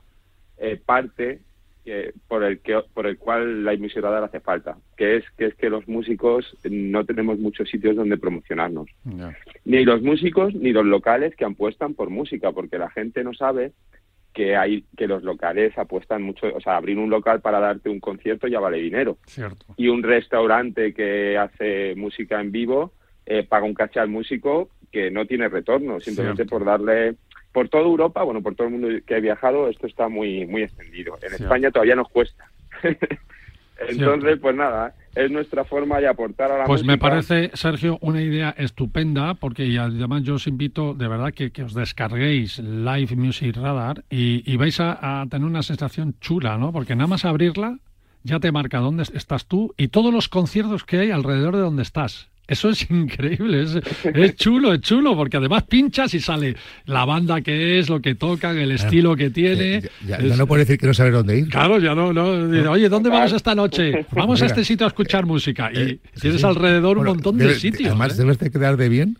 [0.58, 1.40] eh, parte
[1.84, 5.54] que, por el que por el cual la emisión hace falta, que es que es
[5.54, 8.88] que los músicos no tenemos muchos sitios donde promocionarnos.
[9.64, 13.72] Ni los músicos ni los locales que apuestan por música, porque la gente no sabe
[14.32, 18.00] que hay que los locales apuestan mucho, o sea, abrir un local para darte un
[18.00, 19.18] concierto ya vale dinero.
[19.76, 22.92] Y un restaurante que hace música en vivo
[23.26, 27.16] eh, paga un caché al músico que no tiene retorno, simplemente por darle
[27.52, 30.62] por toda Europa, bueno, por todo el mundo que ha viajado, esto está muy, muy
[30.62, 31.18] extendido.
[31.22, 32.50] En España todavía nos cuesta.
[33.88, 38.22] Entonces, pues nada, es nuestra forma de aportar a la Pues me parece, Sergio, una
[38.22, 44.04] idea estupenda, porque además yo os invito de verdad que, os descarguéis Live Music Radar
[44.08, 46.72] y, vais a, tener una sensación chula, ¿no?
[46.72, 47.78] Porque nada más abrirla
[48.24, 51.82] ya te marca dónde estás tú y todos los conciertos que hay alrededor de donde
[51.82, 52.30] estás.
[52.48, 57.78] Eso es increíble, es, chulo, es chulo, porque además pinchas y sale la banda que
[57.78, 59.82] es, lo que tocan, el estilo que tiene.
[60.06, 61.48] Ya, no puede decir que no sabes dónde ir.
[61.48, 62.70] Claro, ya no, no.
[62.70, 64.06] Oye, ¿dónde vamos esta noche?
[64.12, 65.70] Vamos a este sitio a escuchar música.
[65.72, 67.90] Y eh, tienes alrededor un montón de sitios.
[67.90, 68.22] Además, ¿eh?
[68.22, 69.18] debes de quedar de bien.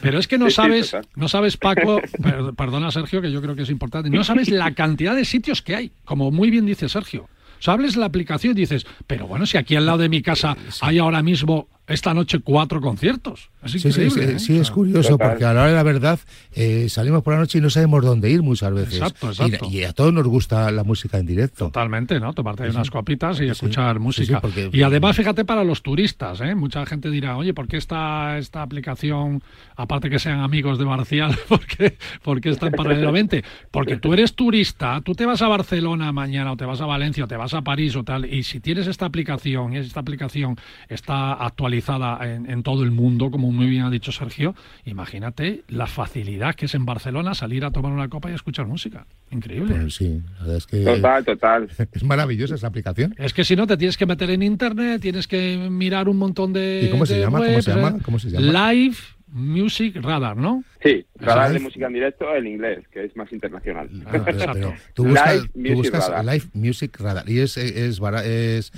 [0.00, 2.00] Pero es que no sabes, no sabes, Paco,
[2.56, 5.76] perdona Sergio, que yo creo que es importante, no sabes la cantidad de sitios que
[5.76, 7.22] hay, como muy bien dice Sergio.
[7.62, 10.20] O sea, hables la aplicación y dices, pero bueno, si aquí al lado de mi
[10.20, 13.50] casa hay ahora mismo esta noche cuatro conciertos.
[13.62, 14.60] Es sí, sí, sí, ¿eh?
[14.60, 16.18] es curioso, porque a la hora de la verdad
[16.52, 18.94] eh, salimos por la noche y no sabemos dónde ir muchas veces.
[18.94, 19.68] Exacto, exacto.
[19.70, 21.66] Y, a todos nos gusta la música en directo.
[21.66, 22.32] Totalmente, ¿no?
[22.32, 24.40] Tomarte unas copitas y escuchar música.
[24.72, 26.54] y además, fíjate, para los turistas, ¿eh?
[26.54, 29.42] Mucha gente dirá, oye, ¿por qué esta, esta aplicación,
[29.76, 33.44] aparte que sean amigos de Marcial, ¿por qué, ¿por qué están paralelamente?
[33.70, 37.24] Porque tú eres turista, tú te vas a Barcelona mañana o te vas a Valencia
[37.24, 40.56] o te vas a París o tal, y si tienes esta aplicación y esta aplicación
[40.88, 41.81] está actualizada
[42.22, 46.74] en, todo el mundo, como muy bien ha dicho Sergio, imagínate la facilidad que es
[46.74, 49.06] en Barcelona salir a tomar una copa y escuchar música.
[49.30, 49.74] Increíble.
[49.80, 51.68] Pues sí, es que total, total.
[51.92, 53.14] Es maravillosa esa aplicación.
[53.18, 56.52] Es que si no te tienes que meter en internet, tienes que mirar un montón
[56.52, 56.84] de.
[56.86, 57.38] ¿Y cómo se llama?
[57.38, 57.98] ¿Cómo se llama?
[58.02, 58.72] ¿Cómo se llama?
[58.72, 58.96] Live
[59.32, 60.62] Music Radar, ¿no?
[60.82, 63.88] Sí, radar de música en directo en inglés, que es más internacional.
[64.06, 64.74] Ah.
[64.94, 68.00] Tú, buscas, live, buscas live Music Radar y es, es, es,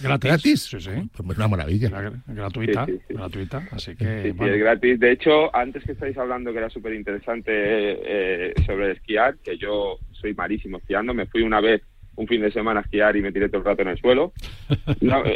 [0.03, 0.63] gratis.
[0.63, 0.91] Sí, sí.
[1.13, 2.13] Pues es una maravilla.
[2.27, 4.23] gratuita, gratuita, así que...
[4.23, 5.01] Sí, es gratis.
[5.01, 9.99] De hecho, antes que estáis hablando que era súper interesante eh, sobre esquiar, que yo
[10.13, 11.83] soy malísimo esquiando, me fui una vez
[12.17, 14.33] un fin de semana a esquiar y me tiré todo el rato en el suelo.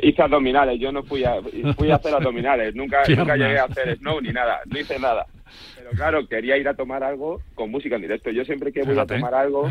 [0.02, 1.40] hice abdominales, yo no fui a,
[1.76, 5.26] fui a hacer abdominales, nunca, nunca llegué a hacer snow ni nada, no hice nada.
[5.76, 8.30] Pero claro, quería ir a tomar algo con música en directo.
[8.30, 9.68] Yo siempre que voy a tomar algo,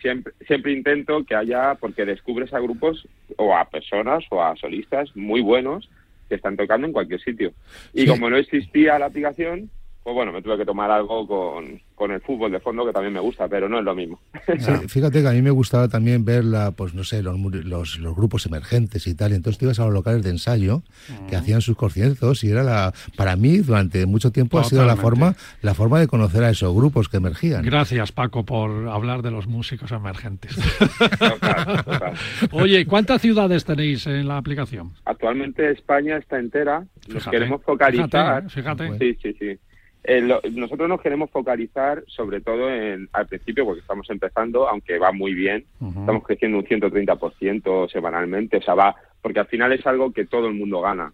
[0.00, 5.14] siempre, siempre intento que haya, porque descubres a grupos o a personas o a solistas
[5.14, 5.88] muy buenos
[6.28, 7.52] que están tocando en cualquier sitio.
[7.92, 9.70] Y como no existía la aplicación,
[10.02, 13.12] pues bueno, me tuve que tomar algo con, con el fútbol de fondo que también
[13.12, 14.18] me gusta, pero no es lo mismo.
[14.88, 18.46] fíjate que a mí me gustaba también ver la, pues no sé, los, los, grupos
[18.46, 20.82] emergentes y tal, y entonces te ibas a los locales de ensayo
[21.28, 24.96] que hacían sus conciertos y era la, para mí durante mucho tiempo ha sido la
[24.96, 27.62] forma, la forma de conocer a esos grupos que emergían.
[27.62, 30.56] Gracias Paco por hablar de los músicos emergentes.
[32.52, 34.92] Oye, ¿cuántas ciudades tenéis en la aplicación?
[35.04, 38.48] Actualmente España está entera, nos queremos focalizar.
[38.48, 38.98] Fíjate, fíjate.
[38.98, 39.58] Sí, sí, sí.
[40.04, 45.12] Eh, nosotros nos queremos focalizar sobre todo en al principio porque estamos empezando, aunque va
[45.12, 50.12] muy bien, estamos creciendo un 130% semanalmente, o sea, va porque al final es algo
[50.12, 51.12] que todo el mundo gana.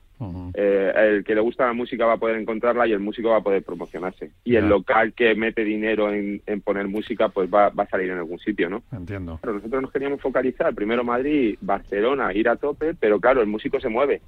[0.54, 3.38] Eh, el que le gusta la música va a poder encontrarla y el músico va
[3.38, 4.30] a poder promocionarse.
[4.44, 8.18] Y el local que mete dinero en, poner música, pues va, va, a salir en
[8.18, 8.82] algún sitio, ¿no?
[8.92, 9.38] Entiendo.
[9.42, 13.80] Pero nosotros nos queríamos focalizar, primero Madrid, Barcelona, ir a tope, pero claro, el músico
[13.80, 14.22] se mueve.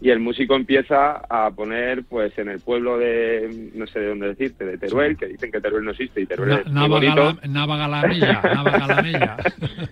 [0.00, 4.28] Y el músico empieza a poner, pues, en el pueblo de, no sé de dónde
[4.28, 7.36] decirte, de Teruel, que dicen que Teruel no existe y Teruel es muy bonito.
[7.48, 9.36] Navagalamella, Navagalamella.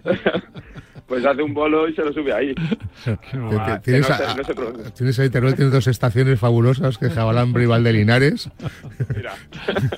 [1.07, 2.55] pues hace un bolo y se lo sube ahí.
[3.83, 8.51] ¿Tienes, ahí Teruel, tiene dos estaciones fabulosas, que Jabalambre y Valdelinares.
[9.15, 9.35] Mira,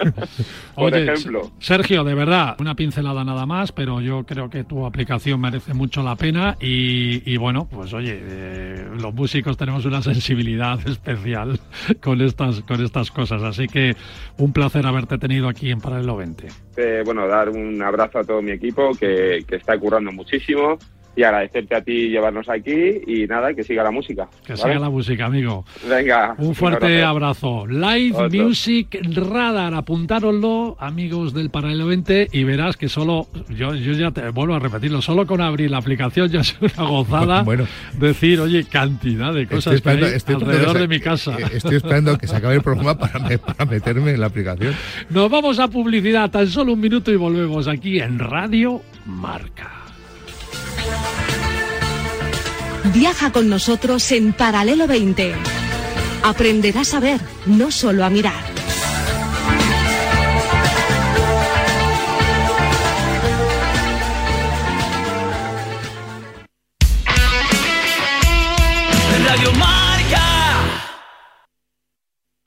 [0.75, 1.53] por ejemplo.
[1.59, 6.03] Sergio, de verdad, una pincelada nada más, pero yo creo que tu aplicación merece mucho
[6.03, 11.61] la pena y, bueno, pues oye, eh, los músicos tenemos una sensibilidad especial
[12.01, 13.97] con estas, con estas cosas, así que
[14.39, 16.64] un placer haberte tenido aquí en Paralelo 20.
[16.77, 20.79] Eh, bueno, dar un abrazo a todo mi equipo que, que está currando muchísimo
[21.17, 24.29] y agradecerte a ti llevarnos aquí y nada, que siga la música.
[24.47, 25.65] Que siga la música, amigo.
[25.89, 26.35] Venga.
[26.39, 27.67] Un fuerte abrazo.
[27.67, 34.11] Live Music Radar, apuntároslo, amigos del Paralelo 20, y verás que solo, yo, yo ya
[34.11, 37.67] te vuelvo a repetirlo, solo con abrir la aplicación ya es una gozada bueno,
[37.99, 41.37] decir, oye, cantidad de cosas que hay alrededor de mi casa.
[41.39, 44.75] Eh, estoy esperando que se acabe el programa para, para meterme en la aplicación.
[45.11, 49.84] Nos vamos a publicidad, tan solo un minuto y volvemos aquí en Radio Marca.
[52.93, 55.35] Viaja con nosotros en Paralelo 20.
[56.23, 58.54] Aprenderás a ver, no solo a mirar.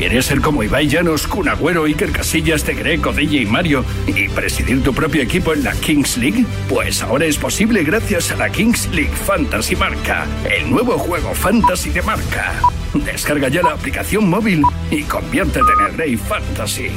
[0.00, 4.82] ¿Quieres ser como Ibai Llanos, Kun Agüero, Iker Casillas, de Greco, DJ Mario y presidir
[4.82, 6.46] tu propio equipo en la Kings League?
[6.70, 11.90] Pues ahora es posible gracias a la Kings League Fantasy Marca, el nuevo juego fantasy
[11.90, 12.54] de marca.
[12.94, 16.88] Descarga ya la aplicación móvil y conviértete en el rey fantasy.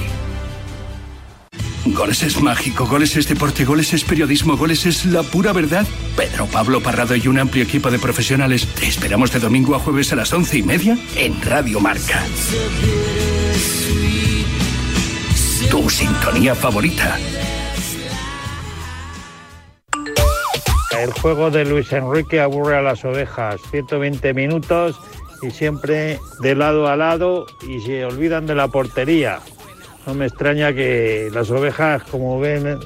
[1.85, 5.85] Goles es mágico, goles es deporte, goles es periodismo, goles es la pura verdad.
[6.15, 10.13] Pedro Pablo Parrado y un amplio equipo de profesionales te esperamos de domingo a jueves
[10.13, 12.23] a las once y media en Radio Marca.
[15.69, 17.17] Tu sintonía favorita.
[21.01, 23.59] El juego de Luis Enrique aburre a las ovejas.
[23.71, 24.97] 120 minutos
[25.41, 29.41] y siempre de lado a lado y se olvidan de la portería.
[30.05, 32.79] No me extraña que las ovejas, como ven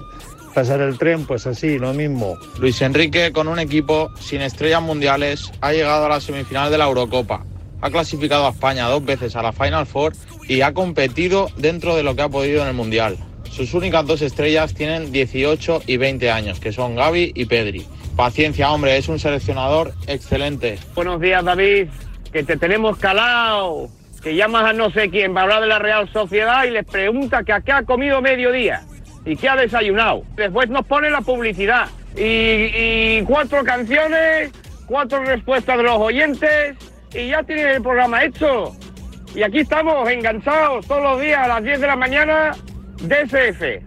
[0.54, 2.38] pasar el tren, pues así, lo mismo.
[2.60, 6.86] Luis Enrique, con un equipo sin estrellas mundiales, ha llegado a la semifinal de la
[6.86, 7.46] Eurocopa.
[7.82, 10.14] Ha clasificado a España dos veces a la Final Four
[10.48, 13.18] y ha competido dentro de lo que ha podido en el Mundial.
[13.52, 17.86] Sus únicas dos estrellas tienen 18 y 20 años, que son Gaby y Pedri.
[18.16, 20.80] Paciencia, hombre, es un seleccionador excelente.
[20.96, 21.88] Buenos días, David,
[22.32, 23.90] que te tenemos calado
[24.28, 27.46] que llamas a no sé quién para hablar de la Real Sociedad y les pregunta
[27.46, 28.82] que a qué ha comido mediodía
[29.24, 30.24] y qué ha desayunado.
[30.36, 34.52] Después nos pone la publicidad y, cuatro canciones,
[34.86, 36.76] cuatro respuestas de los oyentes
[37.14, 38.76] y ya tiene el programa hecho.
[39.34, 42.52] Y aquí estamos enganchados todos los días a las 10 de la mañana,
[42.98, 43.87] DSF.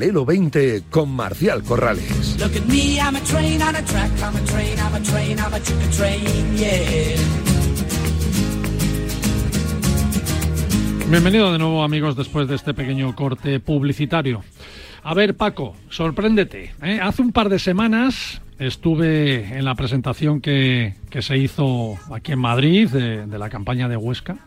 [0.00, 2.38] Paralelo 20 con Marcial Corrales.
[11.10, 14.42] Bienvenido de nuevo amigos después de este pequeño corte publicitario.
[15.02, 16.72] A ver Paco, sorpréndete.
[16.82, 16.98] ¿eh?
[17.02, 22.88] Hace un par de semanas estuve en la presentación que, se hizo aquí en Madrid
[22.88, 24.38] de la campaña de Huesca,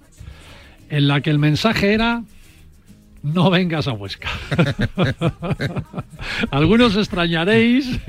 [0.89, 2.24] en la que el mensaje era
[3.23, 4.29] no vengas a Huesca.
[6.51, 7.99] Algunos extrañaréis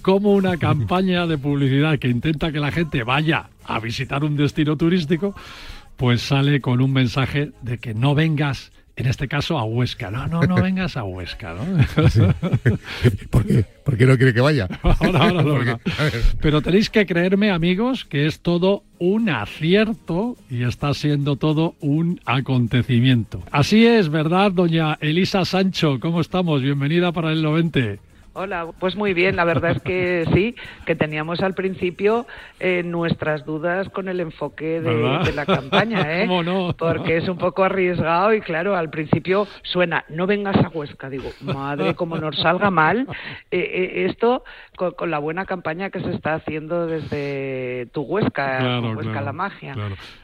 [0.00, 4.76] como una campaña de publicidad que intenta que la gente vaya a visitar un destino
[4.76, 5.34] turístico,
[5.96, 10.10] pues sale con un mensaje de que no vengas en este caso a Huesca.
[10.10, 11.64] No, no, no vengas a Huesca, ¿no?
[13.30, 13.64] ¿Por, qué?
[13.84, 14.68] ¿Por qué no quiere que vaya?
[14.82, 15.80] Ahora, ahora lo
[16.40, 22.20] Pero tenéis que creerme, amigos, que es todo un acierto y está siendo todo un
[22.24, 23.42] acontecimiento.
[23.50, 25.98] Así es, ¿verdad, doña Elisa Sancho?
[26.00, 26.62] ¿Cómo estamos?
[26.62, 27.80] Bienvenida para el 90.
[28.34, 30.54] Hola, pues muy bien, la verdad es que sí,
[30.86, 32.26] que teníamos al principio
[32.60, 36.26] eh, nuestras dudas con el enfoque de, la campaña, ¿eh?
[36.26, 36.74] no?
[36.78, 41.30] Porque es un poco arriesgado y claro, al principio suena, no vengas a Huesca, digo,
[41.42, 43.06] madre, como nos salga mal,
[43.50, 44.44] eh, eh, esto
[44.76, 49.74] con, la buena campaña que se está haciendo desde tu Huesca, Huesca la magia.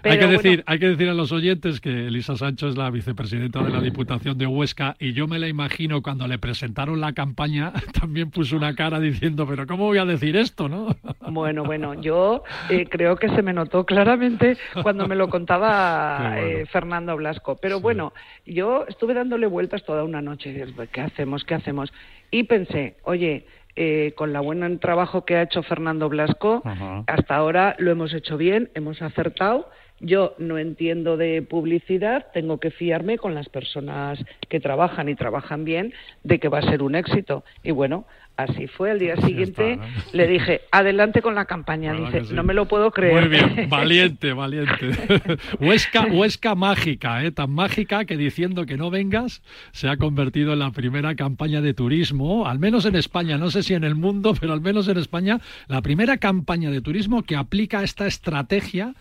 [0.03, 3.63] hay, que decir, hay que decir a los oyentes que Elisa Sancho es la vicepresidenta
[3.63, 7.73] de la Diputación de Huesca y yo me la imagino cuando le presentaron la campaña
[8.01, 10.89] también puso una cara diciendo, pero ¿cómo voy a decir esto, no?
[11.31, 16.65] Bueno, bueno, yo eh, creo que se me notó claramente cuando me lo contaba eh,
[16.73, 17.57] Fernando Blasco.
[17.57, 18.15] Pero bueno,
[18.47, 20.67] yo estuve dándole vueltas toda una noche.
[20.91, 21.45] ¿Qué hacemos?
[21.45, 21.93] ¿Qué hacemos?
[22.31, 23.45] Y pensé, oye,
[23.77, 26.63] eh, con la buena trabajo que ha hecho Fernando Blasco,
[27.07, 29.71] hasta ahora lo hemos hecho bien, hemos acertado
[30.01, 35.65] yo no entiendo de publicidad, tengo que fiarme con las personas que trabajan y trabajan
[35.65, 35.93] bien
[36.25, 37.45] de que va a ser un éxito.
[37.63, 38.07] Y bueno,
[38.39, 39.81] Así fue, al día siguiente
[40.13, 41.93] le dije, adelante con la campaña.
[41.93, 43.15] Dice, no me lo puedo creer.
[43.15, 44.91] Muy bien, valiente, valiente.
[45.61, 47.33] Huesca, Huesca mágica, ¿eh?
[47.33, 49.43] tan mágica que diciendo que no vengas
[49.73, 53.65] se ha convertido en la primera campaña de turismo, al menos en España, no sé
[53.65, 57.35] si en el mundo, pero al menos en España, la primera campaña de turismo que
[57.35, 58.95] aplica esta estrategia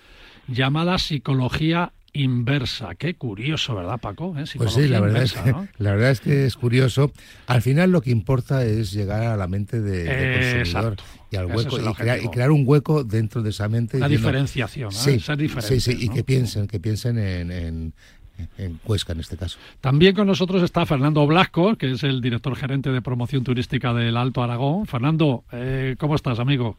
[0.47, 2.95] llamada psicología inversa.
[2.95, 4.35] Qué curioso, ¿verdad, Paco?
[4.37, 4.45] ¿Eh?
[4.57, 7.11] Pues sí, la verdad, es que, la verdad es que es curioso.
[7.45, 10.97] Al final lo que importa es llegar a la mente de, del consumidor
[11.29, 13.99] y al hueco y crear, un hueco dentro de esa mente.
[13.99, 17.93] La diferenciación, sí, sí, sí, y que piensen, que piensen en, en
[18.57, 19.57] en Cuesca en este caso.
[19.81, 24.17] También con nosotros está Fernando Blasco, que es el director gerente de promoción turística del
[24.17, 24.85] Alto Aragón.
[24.85, 26.77] Fernando, eh, ¿cómo estás, amigo?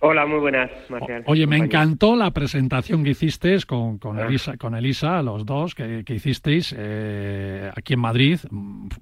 [0.00, 1.24] Hola, muy buenas, Marcial.
[1.26, 4.26] Oye, me encantó la presentación que hicisteis con, con, ah.
[4.26, 8.38] Elisa, con Elisa, los dos, que, hicisteis eh, aquí en Madrid.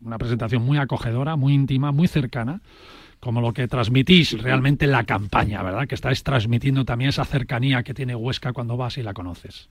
[0.03, 2.61] Una presentación muy acogedora, muy íntima, muy cercana,
[3.21, 5.87] como lo que transmitís realmente en la campaña, ¿verdad?
[5.87, 9.69] Que estáis transmitiendo también esa cercanía que tiene Huesca cuando vas y la conoces.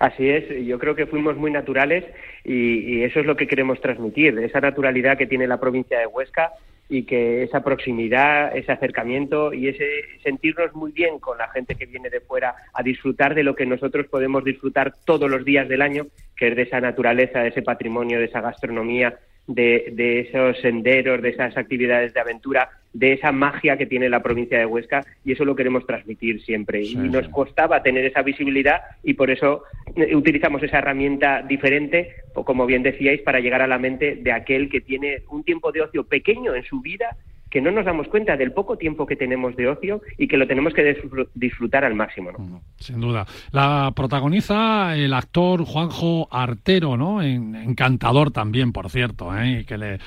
[0.00, 2.04] Así es, yo creo que fuimos muy naturales
[2.42, 6.06] y, y, eso es lo que queremos transmitir, esa naturalidad que tiene la provincia de
[6.06, 6.50] Huesca
[6.88, 9.86] y que esa proximidad, ese acercamiento y ese
[10.22, 13.66] sentirnos muy bien con la gente que viene de fuera a disfrutar de lo que
[13.66, 16.06] nosotros podemos disfrutar todos los días del año,
[16.36, 21.30] que es de esa naturaleza, de ese patrimonio, de esa gastronomía, de, esos senderos, de
[21.30, 25.44] esas actividades de aventura, de esa magia que tiene la provincia de Huesca y eso
[25.44, 26.82] lo queremos transmitir siempre.
[26.82, 29.64] y nos costaba tener esa visibilidad y por eso
[29.96, 34.32] eh, utilizamos esa herramienta diferente, o como bien decíais, para llegar a la mente de
[34.32, 37.16] aquel que tiene un tiempo de ocio pequeño en su vida
[37.54, 40.48] que no nos damos cuenta del poco tiempo que tenemos de ocio y que lo
[40.48, 40.98] tenemos que
[41.34, 42.32] disfrutar al máximo.
[42.32, 42.62] ¿no?
[42.78, 43.28] Sin duda.
[43.52, 47.22] La protagoniza el actor Juanjo Artero, ¿no?
[47.22, 49.60] encantador también, por cierto, ¿eh?
[49.60, 49.98] y que le,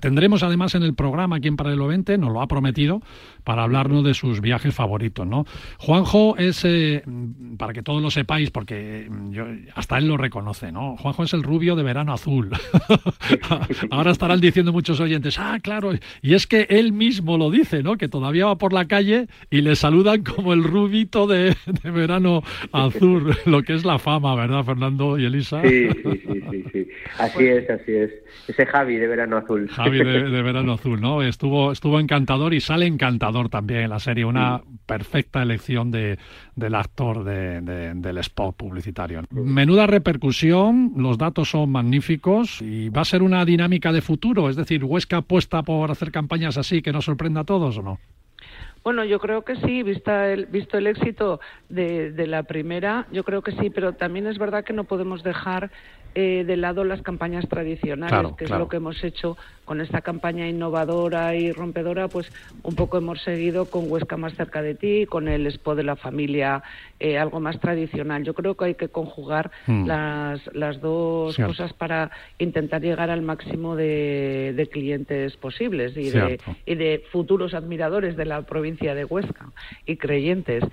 [0.00, 3.00] tendremos además en el programa aquí en Paralelo 20, nos lo ha prometido,
[3.44, 5.28] para hablarnos de sus viajes favoritos.
[5.28, 5.44] ¿no?
[5.78, 7.04] Juanjo es, eh,
[7.56, 9.44] para que todos lo sepáis, porque yo,
[9.76, 10.96] hasta él lo reconoce, ¿no?
[10.96, 12.50] Juanjo es el rubio de verano azul.
[13.92, 17.96] Ahora estarán diciendo muchos oyentes, ah, claro, y es que él mismo lo dice, ¿no?
[17.96, 22.42] Que todavía va por la calle y le saludan como el rubito de, verano
[22.72, 25.62] azul, lo que es la fama, ¿verdad, Fernando y Elisa?
[25.62, 26.88] Sí, sí, sí, sí,
[27.18, 28.10] Así es, así es.
[28.48, 29.68] Ese Javi de verano azul.
[29.68, 31.22] Javi de, verano azul, ¿no?
[31.22, 34.24] Estuvo, estuvo encantador y sale encantador también en la serie.
[34.24, 36.18] Una perfecta elección de,
[36.56, 39.22] del actor del spot publicitario.
[39.30, 44.56] Menuda repercusión, los datos son magníficos y va a ser una dinámica de futuro, es
[44.56, 47.98] decir, Huesca apuesta por hacer campañas así que nos sorprenda a todos o no?
[48.82, 53.24] Bueno, yo creo que sí, vista el, visto el éxito de, de, la primera, yo
[53.24, 55.70] creo que sí, pero también es verdad que no podemos dejar
[56.18, 59.36] eh, de lado las campañas tradicionales, que es lo que hemos hecho
[59.66, 64.62] con esta campaña innovadora y rompedora, pues un poco hemos seguido con Huesca más cerca
[64.62, 66.62] de ti, con el spot de la familia,
[67.00, 68.24] eh, algo más tradicional.
[68.24, 69.86] Yo creo que hay que conjugar hmm.
[69.86, 76.76] las, las dos cosas para intentar llegar al máximo de, clientes posibles y de, y
[76.76, 79.50] de futuros admiradores de la provincia de Huesca
[79.84, 80.64] y creyentes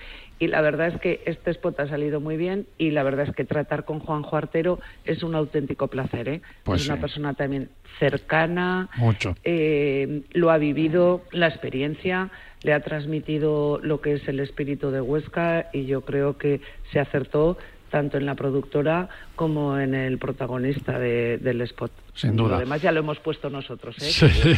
[0.44, 3.34] y la verdad es que este spot ha salido muy bien y la verdad es
[3.34, 6.28] que tratar con Juan Juartero es un auténtico placer.
[6.28, 6.42] ¿eh?
[6.66, 9.38] Pues es una persona también cercana, Mucho.
[9.46, 12.30] Eh, lo ha vivido, la experiencia,
[12.62, 16.60] le ha transmitido lo que es el espíritu de Huesca y yo creo que
[16.92, 17.58] se acertó
[17.90, 21.92] tanto en la productora como en el protagonista del spot.
[22.16, 22.58] Sin duda.
[22.58, 23.96] Además ya lo hemos puesto nosotros.
[24.00, 24.56] ¿eh?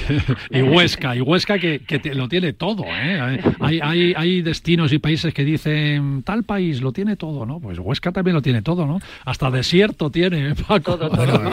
[0.50, 1.80] y Huesca, y Huesca que,
[2.14, 2.84] lo tiene todo.
[2.86, 3.40] ¿eh?
[3.62, 7.62] Hay, hay, hay, destinos y países que dicen tal país lo tiene todo, ¿no?
[7.62, 9.00] Pues Huesca también lo tiene todo, ¿no?
[9.24, 10.98] Hasta desierto tiene, Paco.
[10.98, 11.52] Todo, todo.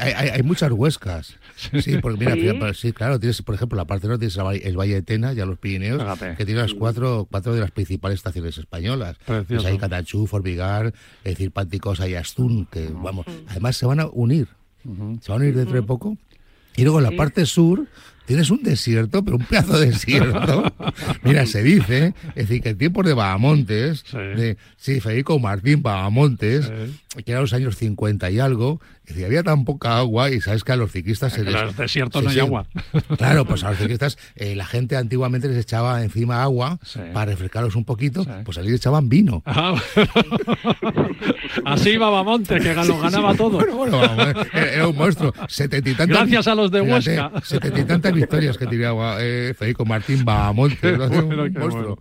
[0.00, 1.36] hay, muchas Huescas.
[1.80, 2.92] Sí, porque mira, ¿Sí?
[2.92, 6.02] claro, tienes, por ejemplo, la parte norte tienes el Valle de Tena, ya los Pirineos,
[6.36, 9.16] que tiene las cuatro, cuatro de las principales estaciones españolas.
[9.26, 10.92] Pues hay Catachú, Forbigar,
[11.24, 11.50] es decir,
[11.80, 14.48] Pánticos, hay Astún, que vamos, además se van a unir
[15.20, 16.16] se van a ir dentro de poco.
[16.76, 17.86] Y luego en la parte sur
[18.26, 20.72] tienes un desierto, pero un pedazo de desierto.
[21.24, 26.70] Mira, se dice, es decir, que en tiempos de Bahamontes, de sí, Federico Martín Bahamontes,
[27.24, 28.80] que era los años 50 y algo,
[29.16, 31.36] y había tan poca agua y sabes que a los ciclistas...
[31.38, 32.66] En los desiertos no hay agua.
[33.16, 36.78] Claro, pues a los ciclistas eh, la gente antiguamente les echaba encima agua
[37.12, 39.42] para refrescarlos un poquito, pues allí les echaban vino.
[41.64, 43.58] Ah, Así iba Bamonte, que lo ganaba todo.
[43.58, 45.32] Bueno, bueno, era un monstruo.
[45.48, 47.30] Setenta y Gracias a los de Huesca.
[47.42, 50.76] Setenta y tantas victorias que tiraba eh, Federico Martín Bahamonte.
[50.80, 51.98] qué, bueno,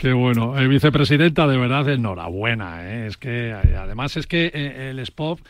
[0.00, 0.52] qué bueno.
[0.68, 2.90] vicepresidenta, de verdad, enhorabuena.
[2.90, 3.06] ¿eh?
[3.06, 4.50] Es que, además, es que
[4.90, 5.42] el spot eh,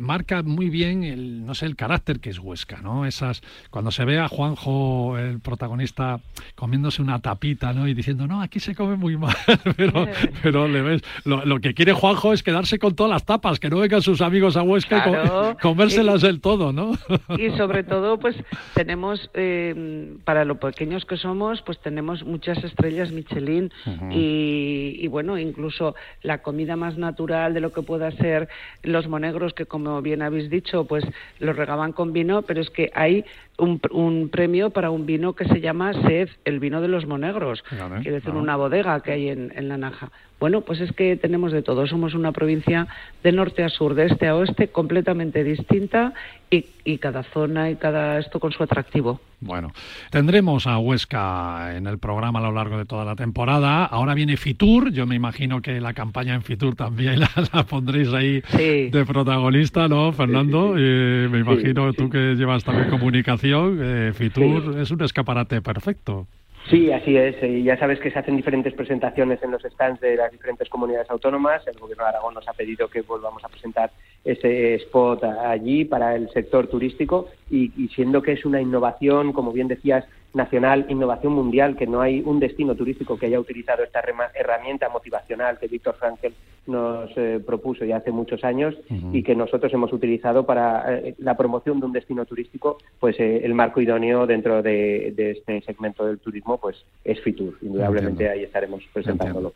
[0.00, 4.04] marca muy bien el no sé el carácter que es Huesca no esas cuando se
[4.04, 6.20] ve a Juanjo el protagonista
[6.54, 9.34] comiéndose una tapita no y diciendo no aquí se come muy mal
[9.76, 10.06] pero
[10.42, 13.78] pero le ves lo, que quiere Juanjo es quedarse con todas las tapas que no
[13.78, 16.92] vengan sus amigos a Huesca y comérselas del todo no
[17.38, 18.36] y sobre todo pues
[18.74, 23.70] tenemos eh, para lo pequeños que somos pues tenemos muchas estrellas Michelin
[24.10, 28.48] y, y bueno incluso la comida más natural de lo que pueda ser
[28.82, 31.04] los monegros que como bien habéis dicho, pues
[31.38, 33.26] lo regaban con vino, pero es que hay
[33.58, 37.62] un, premio para un vino que se llama Sed, el vino de los monegros,
[38.02, 40.10] quiere decir una bodega que hay en, en La Naja.
[40.38, 41.86] Bueno, pues es que tenemos de todo.
[41.86, 42.86] Somos una provincia
[43.22, 46.12] de norte a sur, de este a oeste, completamente distinta
[46.50, 49.18] y, y, cada zona y cada esto con su atractivo.
[49.40, 49.72] Bueno,
[50.10, 53.86] tendremos a Huesca en el programa a lo largo de toda la temporada.
[53.86, 54.92] Ahora viene Fitur.
[54.92, 57.20] Yo me imagino que la campaña en Fitur también
[57.52, 60.74] la, pondréis ahí de protagonista, ¿no, Fernando?
[60.74, 66.26] me imagino tú que llevas también comunicación eh, Fitur es un escaparate perfecto.
[66.68, 67.36] Sí, así es.
[67.44, 71.08] Y ya sabes que se hacen diferentes presentaciones en los stands de las diferentes comunidades
[71.10, 71.64] autónomas.
[71.66, 73.92] El Gobierno de Aragón nos ha pedido que volvamos a presentar
[74.24, 79.52] ese spot allí para el sector turístico y, y siendo que es una innovación, como
[79.52, 84.02] bien decías, nacional, innovación mundial, que no hay un destino turístico que haya utilizado esta
[84.34, 86.34] herramienta motivacional que Víctor Frankel
[86.66, 88.74] nos eh, propuso ya hace muchos años
[89.12, 93.40] y que nosotros hemos utilizado para eh, la promoción de un destino turístico, pues eh,
[93.44, 97.56] el marco idóneo dentro de, este segmento del turismo, pues es Fitur.
[97.62, 99.52] Indudablemente ahí estaremos presentándolo.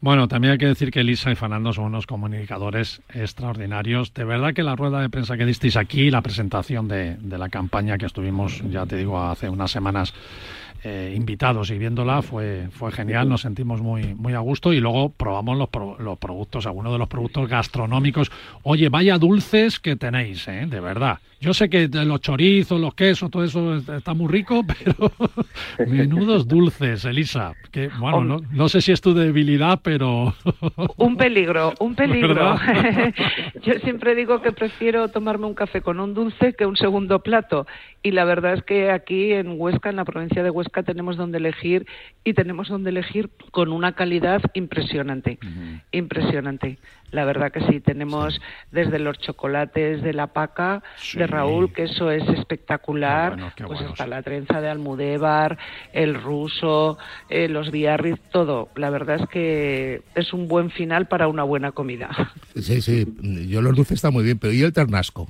[0.00, 4.12] Bueno, también hay que decir que Elisa y Fernando son unos comunicadores extraordinarios.
[4.12, 7.48] De verdad que la rueda de prensa que disteis aquí, la presentación de, de la
[7.48, 10.14] campaña que estuvimos, ya te digo, hace unas semanas
[10.88, 15.08] eh, invitados y viéndola fue, fue genial, nos sentimos muy, muy a gusto y luego
[15.08, 15.68] probamos los,
[15.98, 18.30] los productos, algunos de los productos gastronómicos.
[18.62, 20.66] Oye, vaya dulces que tenéis, ¿eh?
[20.68, 21.18] de verdad.
[21.38, 25.12] Yo sé que los chorizos, los quesos, todo eso está muy rico, pero
[25.86, 27.54] menudos dulces, Elisa.
[27.70, 30.34] Que, bueno, no, no, sé si es tu debilidad, pero...
[30.96, 32.56] un peligro, un peligro.
[33.62, 37.66] Yo siempre digo que prefiero tomarme un café con un dulce que un segundo plato.
[38.02, 41.38] Y la verdad es que aquí en Huesca, en la provincia de Huesca, tenemos donde
[41.38, 41.86] elegir
[42.24, 45.38] y tenemos donde elegir con una calidad impresionante.
[45.92, 46.78] Impresionante.
[47.10, 48.40] La verdad que sí, tenemos
[48.72, 50.82] desde los chocolates de la paca
[51.14, 55.58] de Raúl, que eso es espectacular, pues hasta la trenza de Almudévar,
[55.92, 56.98] el ruso,
[57.28, 58.70] eh, los biarritz, todo.
[58.74, 62.10] La verdad es que es un buen final para una buena comida.
[62.56, 63.06] Sí, sí,
[63.48, 65.28] yo los dulces está muy bien, pero ¿y el ternasco?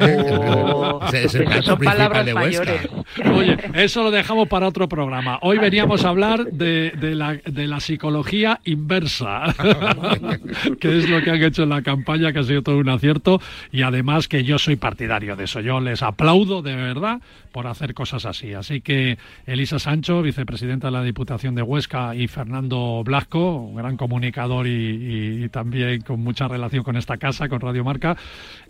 [0.00, 1.00] Oh,
[1.62, 2.88] son palabras mayores.
[3.34, 5.38] Oye, eso lo dejamos para otro programa.
[5.42, 9.54] Hoy veníamos a hablar de, la, de la psicología inversa,
[10.80, 13.40] que es lo que han hecho en la campaña, que ha sido todo un acierto,
[13.72, 15.60] y además que yo soy partidario de eso.
[15.60, 17.20] Yo les aplaudo de verdad
[17.52, 18.54] por hacer cosas así.
[18.54, 23.96] Así que Elisa Sancho, vicepresidenta de la Diputación de Huesca, y Fernando Blasco, un gran
[23.96, 28.16] comunicador y, y también con mucha relación con esta casa, con Radio Marca,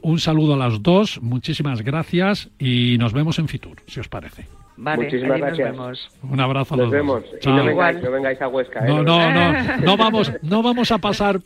[0.03, 4.47] un saludo a las dos, muchísimas gracias y nos vemos en Fitur, si os parece.
[4.81, 5.69] Vale, Muchísimas gracias.
[5.69, 6.11] Nos vemos.
[6.23, 7.25] Un abrazo a los Nos vemos.
[7.43, 8.79] Y no vengáis, no vengáis, a Huesca.
[8.79, 8.85] ¿eh?
[8.87, 11.41] No, no, no, no, vamos, no vamos a pasar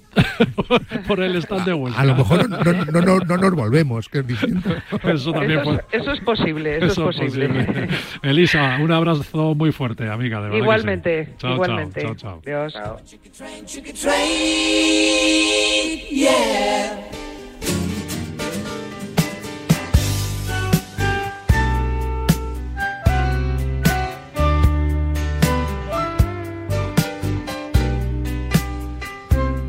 [1.09, 1.99] por el stand de Huesca.
[1.99, 4.69] A, lo mejor no, no, no, no, nos volvemos, que es distinto.
[5.03, 7.89] Eso también eso, es, eso es posible, eso, es posible.
[8.23, 10.59] Elisa, un abrazo muy fuerte, amiga, de verdad.
[10.59, 11.33] Igualmente, sí.
[11.39, 12.03] chao, igualmente.
[12.03, 12.75] Chao, chao, Dios.
[12.75, 12.99] Chao.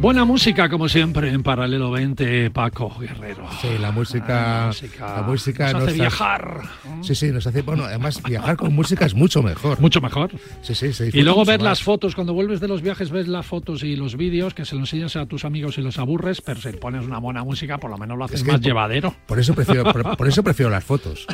[0.03, 3.47] Buena música, como siempre, en Paralelo 20, Paco Guerrero.
[3.61, 6.61] Sí, la música, la música, nos, hace viajar.
[6.99, 9.79] Sí, sí, nos hace, bueno, además viajar con música es mucho mejor.
[9.79, 10.31] Mucho mejor.
[10.61, 11.05] Sí, sí, sí.
[11.13, 14.17] Y luego ver las fotos, cuando vuelves de los viajes, ves las fotos y los
[14.17, 17.19] vídeos, que se los enseñas a tus amigos y los aburres, pero si pones una
[17.19, 19.15] buena música, por lo menos lo haces más llevadero.
[19.25, 21.25] Por eso prefiero, por, eso prefiero las fotos.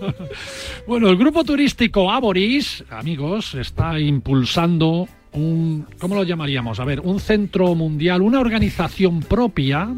[0.86, 5.06] bueno, el grupo turístico Aboris, amigos, está impulsando
[5.36, 6.80] un, ¿cómo lo llamaríamos?
[6.80, 9.94] A ver, un centro mundial, una organización propia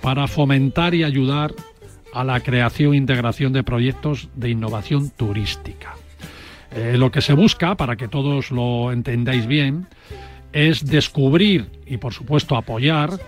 [0.00, 1.52] para fomentar y ayudar
[2.12, 5.94] a la creación e integración de proyectos de innovación turística.
[6.72, 9.88] Eh, lo que se busca, para que todos lo entendáis bien,
[10.52, 13.18] es descubrir y, por supuesto, apoyar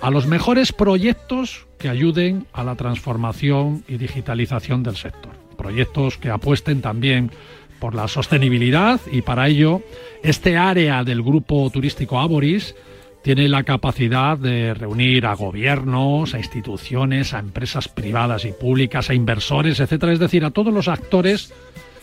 [0.00, 6.30] a los mejores proyectos que ayuden a la transformación y digitalización del sector proyectos que
[6.30, 7.32] apuesten también
[7.78, 9.82] por la sostenibilidad y para ello
[10.22, 12.74] este área del grupo turístico Aboris
[13.22, 19.14] tiene la capacidad de reunir a gobiernos, a instituciones, a empresas privadas y públicas, a
[19.14, 21.52] inversores, etcétera, es decir, a todos los actores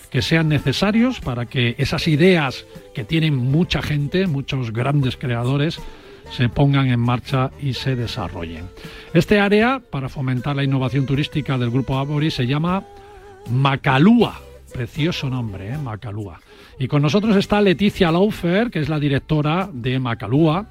[0.09, 5.79] que sean necesarios para que esas ideas que tienen mucha gente, muchos grandes creadores,
[6.29, 8.65] se pongan en marcha y se desarrollen.
[9.13, 12.83] Este área, para fomentar la innovación turística del Grupo Aboris, se llama
[13.49, 14.39] Macalúa.
[14.73, 15.77] Precioso nombre, ¿eh?
[15.77, 16.39] Macalúa.
[16.79, 20.65] Y con nosotros está Leticia Laufer, que es la directora de Macalúa.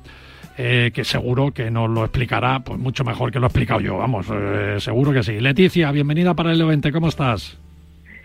[0.59, 3.97] Eh, que seguro que nos lo explicará pues mucho mejor que lo he explicado yo,
[3.97, 5.41] vamos, eh, seguro que sí.
[5.41, 7.57] Leticia, bienvenida para el evento, ¿cómo estás?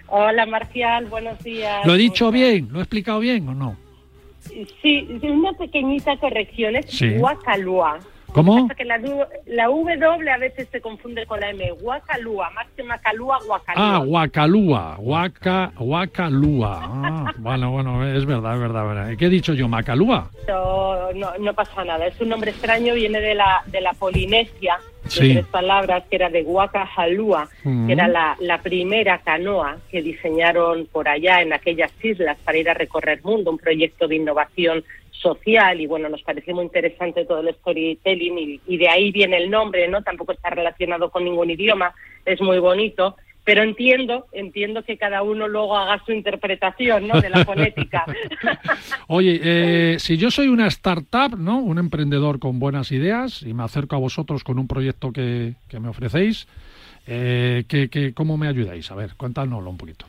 [0.07, 1.85] Hola Marcial, buenos días.
[1.85, 2.67] ¿Lo he dicho bien?
[2.71, 3.77] ¿Lo he explicado bien o no?
[4.81, 7.11] Sí, una pequeñita corrección, es Sí.
[7.17, 7.99] Guacalúa.
[8.37, 8.67] ¿Cómo?
[8.69, 8.97] Que la,
[9.47, 11.71] la W a veces se confunde con la M.
[11.81, 13.95] Guacalúa, más que Macalúa, Guacalúa.
[13.95, 16.79] Ah, Huacalúa, Huaca, Huacalúa.
[16.83, 19.09] Ah, bueno, bueno, es verdad, es verdad, verdad.
[19.17, 19.67] ¿Qué he dicho yo?
[19.67, 20.29] ¿Macalúa?
[20.47, 24.77] No, no, no pasa nada, es un nombre extraño, viene de la, de la Polinesia,
[25.03, 25.33] de Sí.
[25.33, 27.87] tres palabras, que era de Guacajalúa, Ujú.
[27.87, 32.69] que era la, la primera canoa que diseñaron por allá en aquellas islas para ir
[32.69, 34.83] a recorrer mundo, un proyecto de innovación
[35.21, 39.37] social y bueno, nos pareció muy interesante todo el storytelling y, y de ahí viene
[39.37, 40.01] el nombre, ¿no?
[40.03, 41.93] Tampoco está relacionado con ningún idioma,
[42.25, 47.21] es muy bonito, pero entiendo, entiendo que cada uno luego haga su interpretación, ¿no?
[47.21, 48.05] De la fonética.
[49.07, 51.59] Oye, eh, si yo soy una startup, ¿no?
[51.59, 55.79] Un emprendedor con buenas ideas y me acerco a vosotros con un proyecto que, que
[55.79, 56.47] me ofrecéis,
[57.07, 58.91] eh, ¿qué- qué- cómo me ayudáis?
[58.91, 60.05] A ver, cuéntanoslo un poquito.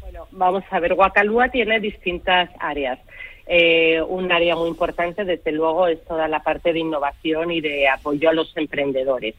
[0.00, 2.98] Bueno, vamos a ver, Guacalúa tiene distintas áreas.
[3.46, 7.88] Eh, un área muy importante, desde luego, es toda la parte de innovación y de
[7.88, 9.34] apoyo a los emprendedores.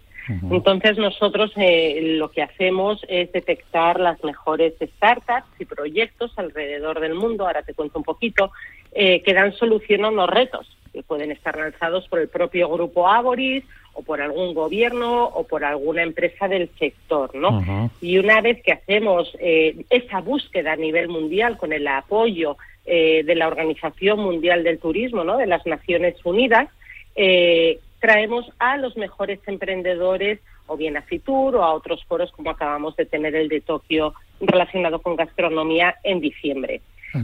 [0.50, 7.14] Entonces, nosotros eh, lo que hacemos es detectar las mejores startups y proyectos alrededor del
[7.14, 8.52] mundo, ahora te cuento un poquito,
[8.94, 13.10] eh, que dan solución a unos retos que pueden estar lanzados por el propio grupo
[13.10, 17.90] Aboris o por algún gobierno o por alguna empresa del sector, ¿no?
[18.00, 23.24] Y una vez que hacemos eh, esa búsqueda a nivel mundial con el apoyo eh,
[23.24, 25.38] de la Organización Mundial del Turismo, ¿no?
[25.38, 26.70] de las Naciones Unidas,
[27.16, 32.50] eh, traemos a los mejores emprendedores o bien a Fitur o a otros foros como
[32.50, 36.82] acabamos de tener el de Tokio relacionado con gastronomía en diciembre.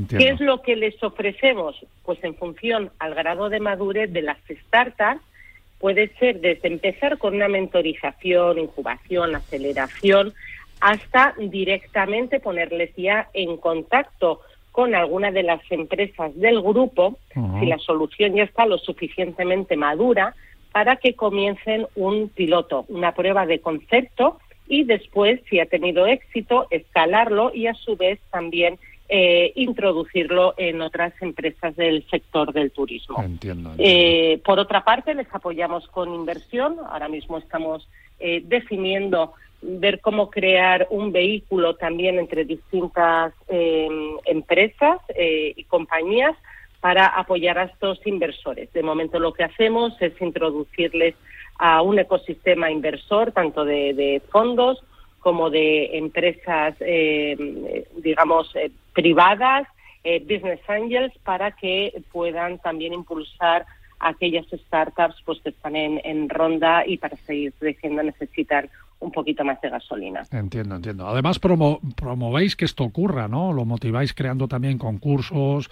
[0.07, 1.75] ¿Qué es lo que les ofrecemos?
[2.05, 5.21] Pues en función al grado de madurez de las startups,
[5.79, 10.33] puede ser desde empezar con una mentorización, incubación, aceleración,
[10.79, 14.41] hasta directamente ponerles ya en contacto
[14.79, 17.17] con alguna de las empresas del grupo,
[17.59, 20.35] si la solución ya está lo suficientemente madura,
[20.71, 26.67] para que comiencen un piloto, una prueba de concepto y después, si ha tenido éxito,
[26.69, 33.21] escalarlo y a su vez también eh, introducirlo en otras empresas del sector del turismo.
[33.21, 33.73] Entiendo.
[33.77, 36.77] Eh, por otra parte, les apoyamos con inversión.
[36.89, 37.85] Ahora mismo estamos
[38.21, 43.87] eh, definiendo ver cómo crear un vehículo también entre distintas eh,
[44.25, 46.35] empresas y compañías
[46.79, 48.71] para apoyar a estos inversores.
[48.73, 51.15] De momento lo que hacemos es introducirles
[51.57, 54.81] a un ecosistema inversor, tanto de, fondos
[55.19, 58.53] como de empresas, eh, digamos,
[58.93, 59.67] privadas,
[60.05, 63.65] eh, business angels, para que puedan también impulsar
[63.99, 68.69] aquellas startups pues que están en, en ronda y para seguir creciendo necesitan
[68.99, 70.23] un poquito más de gasolina.
[70.31, 71.07] Entiendo, entiendo.
[71.07, 73.53] Además, promo- promovéis que esto ocurra, ¿no?
[73.53, 75.69] Lo motiváis creando también concursos,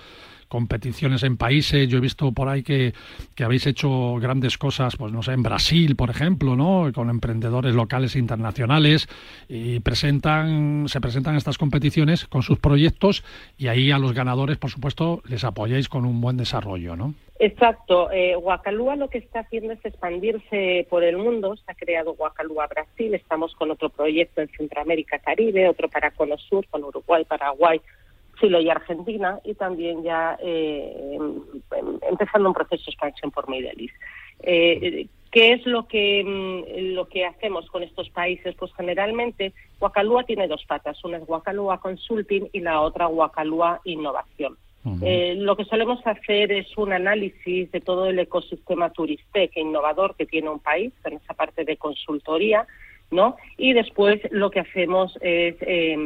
[0.47, 1.87] competiciones en países.
[1.87, 2.93] Yo he visto por ahí que,
[3.35, 6.91] que habéis hecho grandes cosas, pues no sé, en Brasil, por ejemplo, ¿no?
[6.93, 9.07] Con emprendedores locales e internacionales
[9.47, 13.23] y presentan, se presentan estas competiciones con sus proyectos
[13.57, 17.13] y ahí a los ganadores, por supuesto, les apoyáis con un buen desarrollo, ¿no?
[17.39, 18.09] Exacto.
[18.11, 21.55] Eh, Guacalúa lo que está haciendo es expandirse por el mundo.
[21.55, 23.13] Se ha creado Guacalúa Brasil.
[23.13, 27.79] Estamos con otro proyecto en Centroamérica Caribe, otro para Cono Sur, con Uruguay, Paraguay,
[28.39, 29.39] Chile y Argentina.
[29.43, 31.41] Y también ya eh, em-
[31.75, 33.95] em- empezando un proceso de expansión por East.
[34.43, 38.55] Eh, ¿Qué es lo que, mm, lo que hacemos con estos países?
[38.55, 41.03] Pues generalmente Guacalúa tiene dos patas.
[41.03, 44.57] Una es Guacalúa Consulting y la otra Guacalúa Innovación.
[45.01, 50.15] Eh, lo que solemos hacer es un análisis de todo el ecosistema turistec e innovador
[50.15, 52.65] que tiene un país, en esa parte de consultoría,
[53.11, 53.35] ¿no?
[53.57, 55.97] Y después lo que hacemos es, eh,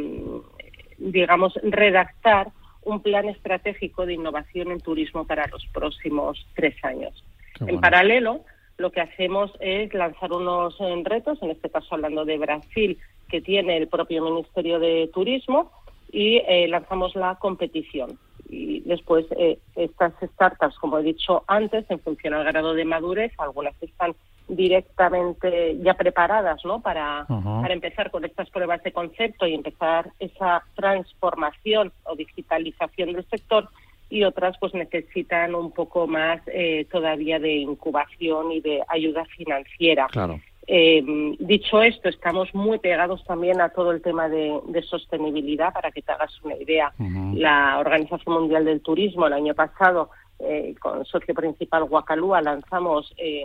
[1.01, 2.49] digamos, redactar
[2.83, 7.23] un plan estratégico de innovación en turismo para los próximos tres años.
[7.59, 8.41] En paralelo,
[8.77, 12.97] lo que hacemos es lanzar unos eh, retos, en este caso hablando de Brasil,
[13.29, 15.71] que tiene el propio Ministerio de Turismo
[16.11, 18.17] y eh, lanzamos la competición.
[18.49, 23.31] Y después eh, estas startups, como he dicho antes, en función al grado de madurez,
[23.37, 24.15] algunas están
[24.51, 26.81] directamente ya preparadas ¿no?
[26.81, 33.25] para, para empezar con estas pruebas de concepto y empezar esa transformación o digitalización del
[33.29, 33.69] sector
[34.09, 40.07] y otras pues necesitan un poco más eh, todavía de incubación y de ayuda financiera.
[40.11, 40.39] Claro.
[40.67, 41.01] Eh,
[41.39, 45.73] dicho esto, estamos muy pegados también a todo el tema de, sostenibilidad.
[45.73, 46.93] Para que te hagas una idea,
[47.33, 53.43] la Organización Mundial del Turismo el año pasado, eh, con socio principal Guacalúa, lanzamos eh,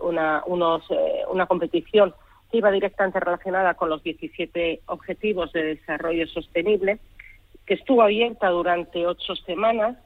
[0.00, 0.84] una, unos,
[1.30, 2.14] una competición
[2.50, 6.98] que iba directamente relacionada con los 17 Objetivos de Desarrollo Sostenible,
[7.66, 9.96] que estuvo abierta durante ocho semanas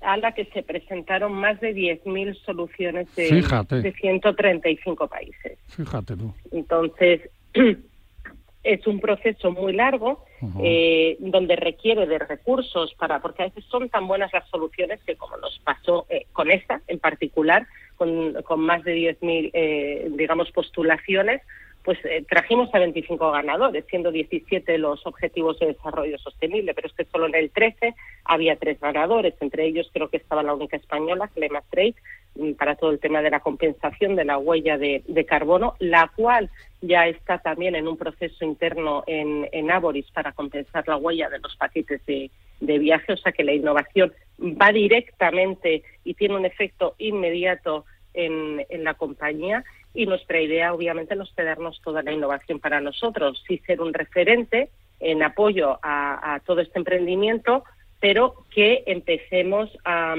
[0.00, 3.42] a la que se presentaron más de 10.000 soluciones de,
[3.82, 5.58] de 135 países.
[5.66, 6.32] Fíjate tú.
[6.52, 7.28] Entonces,
[8.62, 10.24] es un proceso muy largo
[10.62, 15.16] eh, donde requiere de recursos para, porque a veces son tan buenas las soluciones que
[15.16, 17.66] como nos pasó eh, con esta en particular,
[17.96, 21.42] con, con más de 10.000, eh, digamos, postulaciones,
[21.84, 26.94] pues eh, trajimos a 25 ganadores, siendo 17 los objetivos de desarrollo sostenible, pero es
[26.94, 30.76] que solo en el 13 había tres ganadores, entre ellos creo que estaba la única
[30.76, 31.94] española, Clema Trade,
[32.34, 36.50] mm, para todo el tema de la compensación de la huella de, carbono, la cual
[36.82, 41.38] ya está también en un proceso interno en, en Aboris para compensar la huella de
[41.38, 46.44] los paquetes de, de viaje, o sea que la innovación va directamente y tiene un
[46.44, 49.64] efecto inmediato en, en la compañía
[49.94, 53.92] y nuestra idea obviamente no es cedernos toda la innovación para nosotros, sí ser un
[53.92, 54.70] referente
[55.00, 57.64] en apoyo a, todo este emprendimiento,
[58.00, 60.14] pero que empecemos a,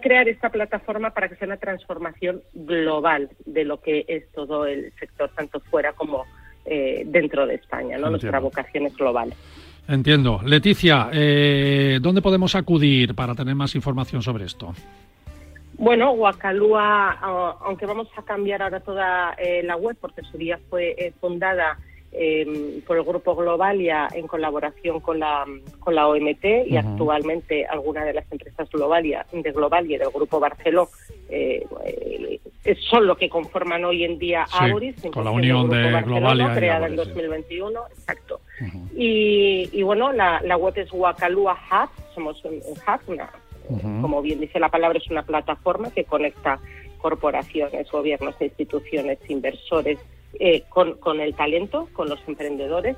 [0.00, 4.92] crear esta plataforma para que sea una transformación global de lo que es todo el
[4.98, 6.24] sector, tanto fuera como
[6.64, 7.98] eh, dentro de España.
[7.98, 8.08] ¿no?
[8.08, 9.34] Nuestra vocación es global.
[9.86, 10.40] Entiendo.
[10.42, 14.72] Leticia, eh, ¿dónde podemos acudir para tener más información sobre esto?
[15.76, 17.12] Bueno, Guacalúa,
[17.60, 21.78] aunque vamos a cambiar ahora toda eh, la web, porque su día fue eh, fundada
[22.12, 25.44] em, por el Grupo Globalia en colaboración con la,
[25.80, 30.38] con la OMT y actualmente algunas de las empresas Globalia, de Globalia y del Grupo
[30.38, 30.88] Barceló
[31.28, 31.66] eh,
[32.88, 34.96] son lo que conforman hoy en día Aboris.
[35.12, 36.54] Con la unión de Globalia.
[36.54, 38.40] Creada en 2021, exacto.
[38.96, 43.28] y, y, bueno, la, la web es Guacalúa Hub, somos un, un hub, una
[44.00, 46.60] como bien dice la palabra, es una plataforma que conecta
[46.98, 49.98] corporaciones, gobiernos, instituciones, inversores
[50.40, 52.96] eh, con, con, el talento, con los emprendedores.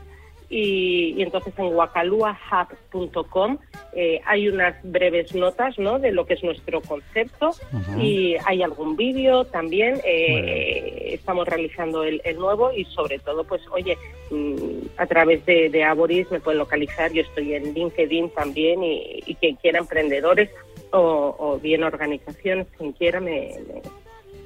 [0.48, 3.58] Y, entonces en guacaluahub.com
[3.94, 5.98] eh, hay unas breves notas ¿no?
[5.98, 7.50] de lo que es nuestro concepto
[7.98, 10.00] y hay algún vídeo también.
[10.04, 13.96] Eh, estamos realizando el, nuevo y sobre todo, pues oye,
[14.30, 17.12] mm, a través de, de Aboris me pueden localizar.
[17.12, 20.50] Yo estoy en LinkedIn también y, y quien quiera emprendedores
[20.92, 23.54] o, bien organizaciones, quien quiera, me,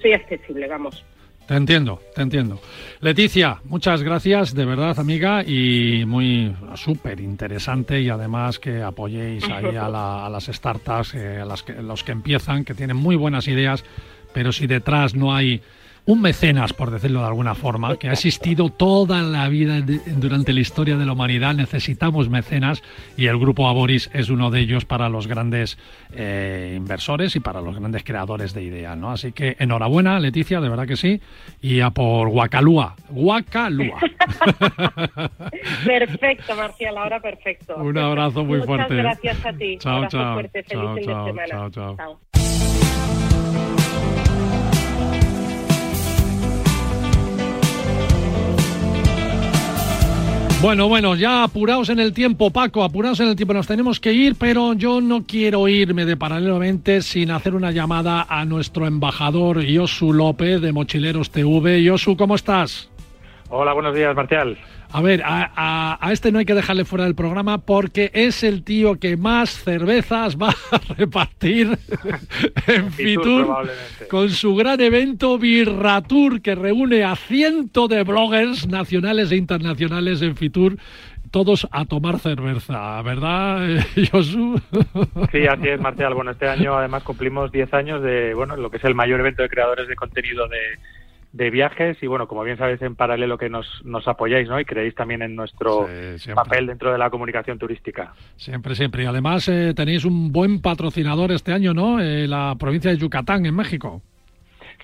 [0.01, 1.05] soy accesible, vamos.
[1.47, 2.61] Te entiendo, te entiendo.
[3.01, 9.75] Leticia, muchas gracias, de verdad, amiga, y muy súper interesante y además que apoyéis ahí
[9.77, 13.85] a, las startups, eh, a las que, los que empiezan, que tienen muy buenas ideas,
[14.33, 15.61] pero si detrás no hay
[16.07, 20.61] un mecenas, por decirlo de alguna forma, que ha existido toda la vida durante la
[20.61, 21.55] historia de la humanidad.
[21.55, 22.83] Necesitamos mecenas
[23.17, 25.79] y el grupo Aboris es uno de ellos para los grandes
[26.13, 28.97] eh, inversores y para los grandes creadores de ideas.
[28.97, 29.11] ¿no?
[29.11, 31.21] Así que enhorabuena, Leticia, de verdad que sí.
[31.61, 32.97] Y a por Guacalúa.
[33.11, 34.01] Guacalúa.
[35.85, 37.77] perfecto, Marcial, ahora perfecto.
[37.77, 38.95] Un abrazo muy fuerte.
[38.95, 39.79] Muchas gracias a ti.
[39.79, 40.43] Chao, chao.
[40.69, 42.21] chao, chao, chao.
[50.63, 54.13] Bueno, bueno, ya apuraos en el tiempo, Paco, apuraos en el tiempo, nos tenemos que
[54.13, 59.63] ir, pero yo no quiero irme de paralelamente sin hacer una llamada a nuestro embajador
[59.63, 61.83] Yosu López de Mochileros TV.
[61.83, 62.91] Yosu, ¿cómo estás?
[63.49, 64.59] Hola, buenos días, Marcial.
[64.93, 68.99] A ver, a, este no hay que dejarle fuera del programa porque es el tío
[68.99, 71.79] que más cervezas va a repartir
[72.67, 73.69] en Fitur
[74.09, 80.37] con su gran evento Birratur que reúne a cientos de bloggers nacionales e internacionales en
[80.37, 80.77] Fitur
[81.31, 83.61] todos a tomar cerveza, ¿verdad,
[84.11, 84.61] Josu?
[85.31, 86.15] Sí, así es, Marcial.
[86.15, 89.43] Bueno, este año además cumplimos 10 años de, bueno, lo que es el mayor evento
[89.43, 90.59] de creadores de contenido de,
[91.33, 94.59] de viajes y bueno, como bien sabéis en paralelo que nos, nos apoyáis ¿no?
[94.59, 95.89] y creéis también en nuestro
[96.35, 98.13] papel dentro de la comunicación turística.
[98.37, 99.05] Siempre, siempre.
[99.05, 102.01] Y además eh, tenéis un buen patrocinador este año, ¿no?
[102.01, 104.03] Eh, la provincia de Yucatán en México.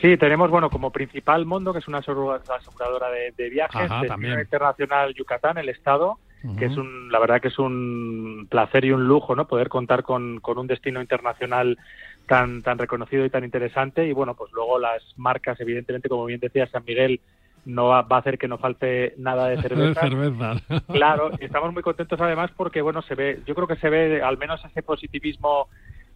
[0.00, 4.38] Sí, tenemos, bueno, como principal Mondo, que es una aseguradora de, viajes, Ajá, también.
[4.38, 6.18] Internacional Yucatán, el Estado,
[6.58, 9.48] que es un, la verdad que es un placer y un lujo, ¿no?
[9.48, 11.76] Poder contar con, con un destino internacional
[12.26, 14.06] tan, tan reconocido y tan interesante.
[14.06, 17.20] Y bueno, pues luego las marcas, evidentemente, como bien decía San Miguel,
[17.64, 20.08] no va, a hacer que no falte nada de cerveza.
[20.86, 24.22] Claro, y estamos muy contentos además porque, bueno, se ve, yo creo que se ve
[24.22, 25.68] al menos ese positivismo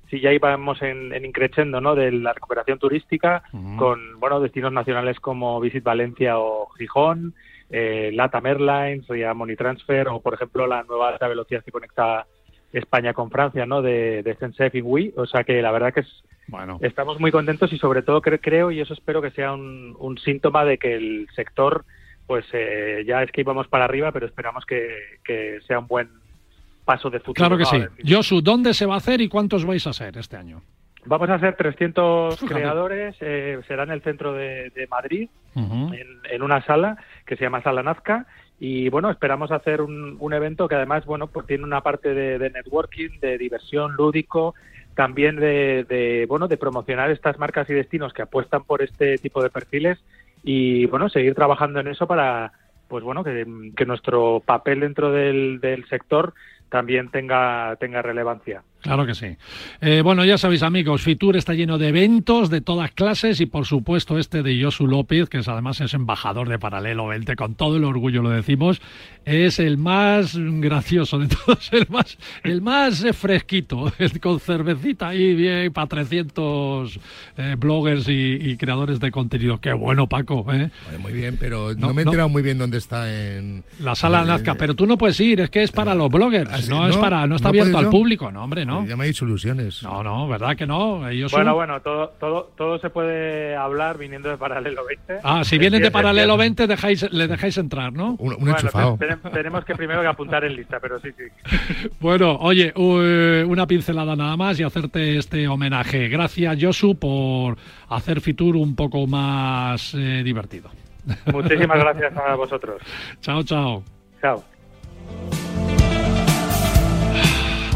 [0.08, 1.94] si ya íbamos en, en increciendo, ¿no?
[1.94, 3.44] De la recuperación turística
[3.76, 7.34] con, bueno, destinos nacionales como Visit Valencia o Gijón,
[7.70, 12.26] eh, LATAM Airlines, o Money Transfer o, por ejemplo, la nueva alta velocidad que conecta
[12.72, 13.82] España con Francia, ¿no?
[13.82, 15.14] De, de SNCF y Wii.
[15.16, 16.78] O sea que la verdad que es, bueno.
[16.82, 20.64] estamos muy contentos y sobre todo creo, y eso espero que sea un, un síntoma
[20.64, 21.84] de que el sector,
[22.26, 26.08] pues eh, ya es que íbamos para arriba, pero esperamos que, que sea un buen
[26.84, 27.34] paso de futuro.
[27.34, 27.84] Claro que sí.
[28.06, 30.62] Josu, ¿dónde se va a hacer y cuántos vais a hacer este año?
[31.06, 36.98] Vamos a hacer 300 creadores, eh, será en el centro de, Madrid, en, una sala
[37.24, 38.26] que se llama Sala Nazca,
[38.62, 43.18] y bueno, esperamos hacer un, evento que además, bueno, pues tiene una parte de, networking,
[43.18, 44.54] de diversión lúdico,
[44.94, 49.48] también de, bueno, de promocionar estas marcas y destinos que apuestan por este tipo de
[49.48, 49.98] perfiles
[50.44, 52.52] y bueno, seguir trabajando en eso para,
[52.86, 53.46] pues bueno, que,
[53.86, 56.34] nuestro papel dentro del, del sector
[56.68, 58.62] también tenga, tenga relevancia.
[58.80, 59.36] Claro que sí.
[59.82, 63.66] Eh, bueno, ya sabéis, amigos, Fitur está lleno de eventos de todas clases y, por
[63.66, 67.76] supuesto, este de Josu López, que es, además es embajador de Paralelo 20, con todo
[67.76, 68.80] el orgullo lo decimos,
[69.26, 75.72] es el más gracioso de todos, el más, el más fresquito, con cervecita ahí bien
[75.72, 77.00] para 300
[77.36, 79.60] eh, bloggers y, creadores de contenido.
[79.60, 80.44] Qué bueno, Paco.
[80.52, 80.70] ¿eh?
[80.98, 83.62] muy bien, pero no, me he enterado muy bien dónde está en...
[83.78, 86.58] La sala Nazca, pero tú no puedes ir, es que es para los bloggers, ah,
[86.68, 89.82] no, es para, no está abierto al público, no, hombre, ya me he dicho ilusiones.
[89.82, 91.00] No, no, ¿verdad que no?
[91.30, 95.18] bueno, bueno, todo, todo, todo se puede hablar viniendo de Paralelo 20.
[95.22, 98.16] Ah, si vienen de Paralelo 20 dejáis, le dejáis entrar, ¿no?
[98.18, 98.98] Un, enchufado.
[99.32, 101.88] tenemos que primero que apuntar en lista, pero sí, sí.
[102.00, 106.08] bueno, oye, una pincelada nada más y hacerte este homenaje.
[106.08, 107.56] Gracias, Josu, por
[107.88, 110.70] hacer Fitur un poco más eh, divertido.
[111.32, 112.82] Muchísimas gracias a vosotros.
[113.20, 113.82] Chao, chao.
[114.20, 114.44] Chao.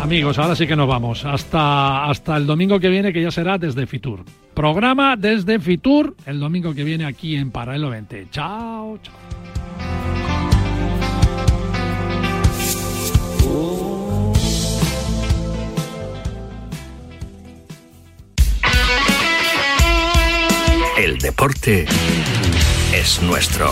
[0.05, 1.25] Amigos, ahora sí que nos vamos.
[1.25, 4.23] Hasta, hasta el domingo que viene, que ya será desde Fitur.
[4.53, 8.29] Programa desde Fitur el domingo que viene aquí en Paralelo 20.
[8.31, 9.15] Chao, chao.
[20.99, 21.87] El deporte
[22.93, 23.71] es nuestro.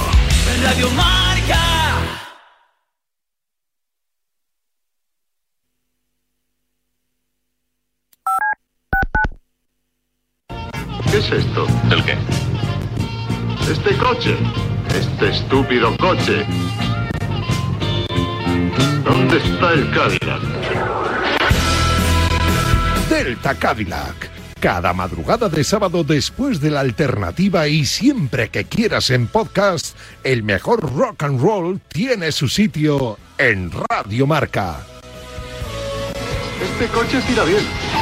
[0.63, 1.73] Radio Marca.
[11.12, 11.67] ¿Qué es esto?
[11.91, 12.17] ¿El qué?
[13.71, 14.37] Este coche.
[14.89, 16.45] Este estúpido coche.
[19.05, 20.43] ¿Dónde está el Cadillac?
[23.09, 24.31] Delta Cadillac.
[24.59, 30.43] Cada madrugada de sábado después de la alternativa y siempre que quieras en podcast, el
[30.43, 34.81] mejor rock and roll tiene su sitio en Radio Marca.
[36.63, 38.02] Este coche tira bien.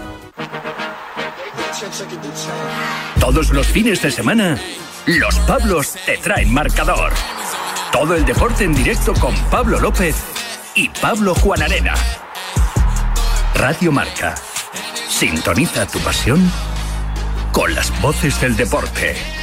[3.19, 4.57] Todos los fines de semana,
[5.05, 7.11] los Pablos te traen marcador.
[7.91, 10.15] Todo el deporte en directo con Pablo López
[10.75, 11.93] y Pablo Juan Arena.
[13.55, 14.35] Radio Marca.
[15.09, 16.51] Sintoniza tu pasión
[17.51, 19.40] con las voces del deporte.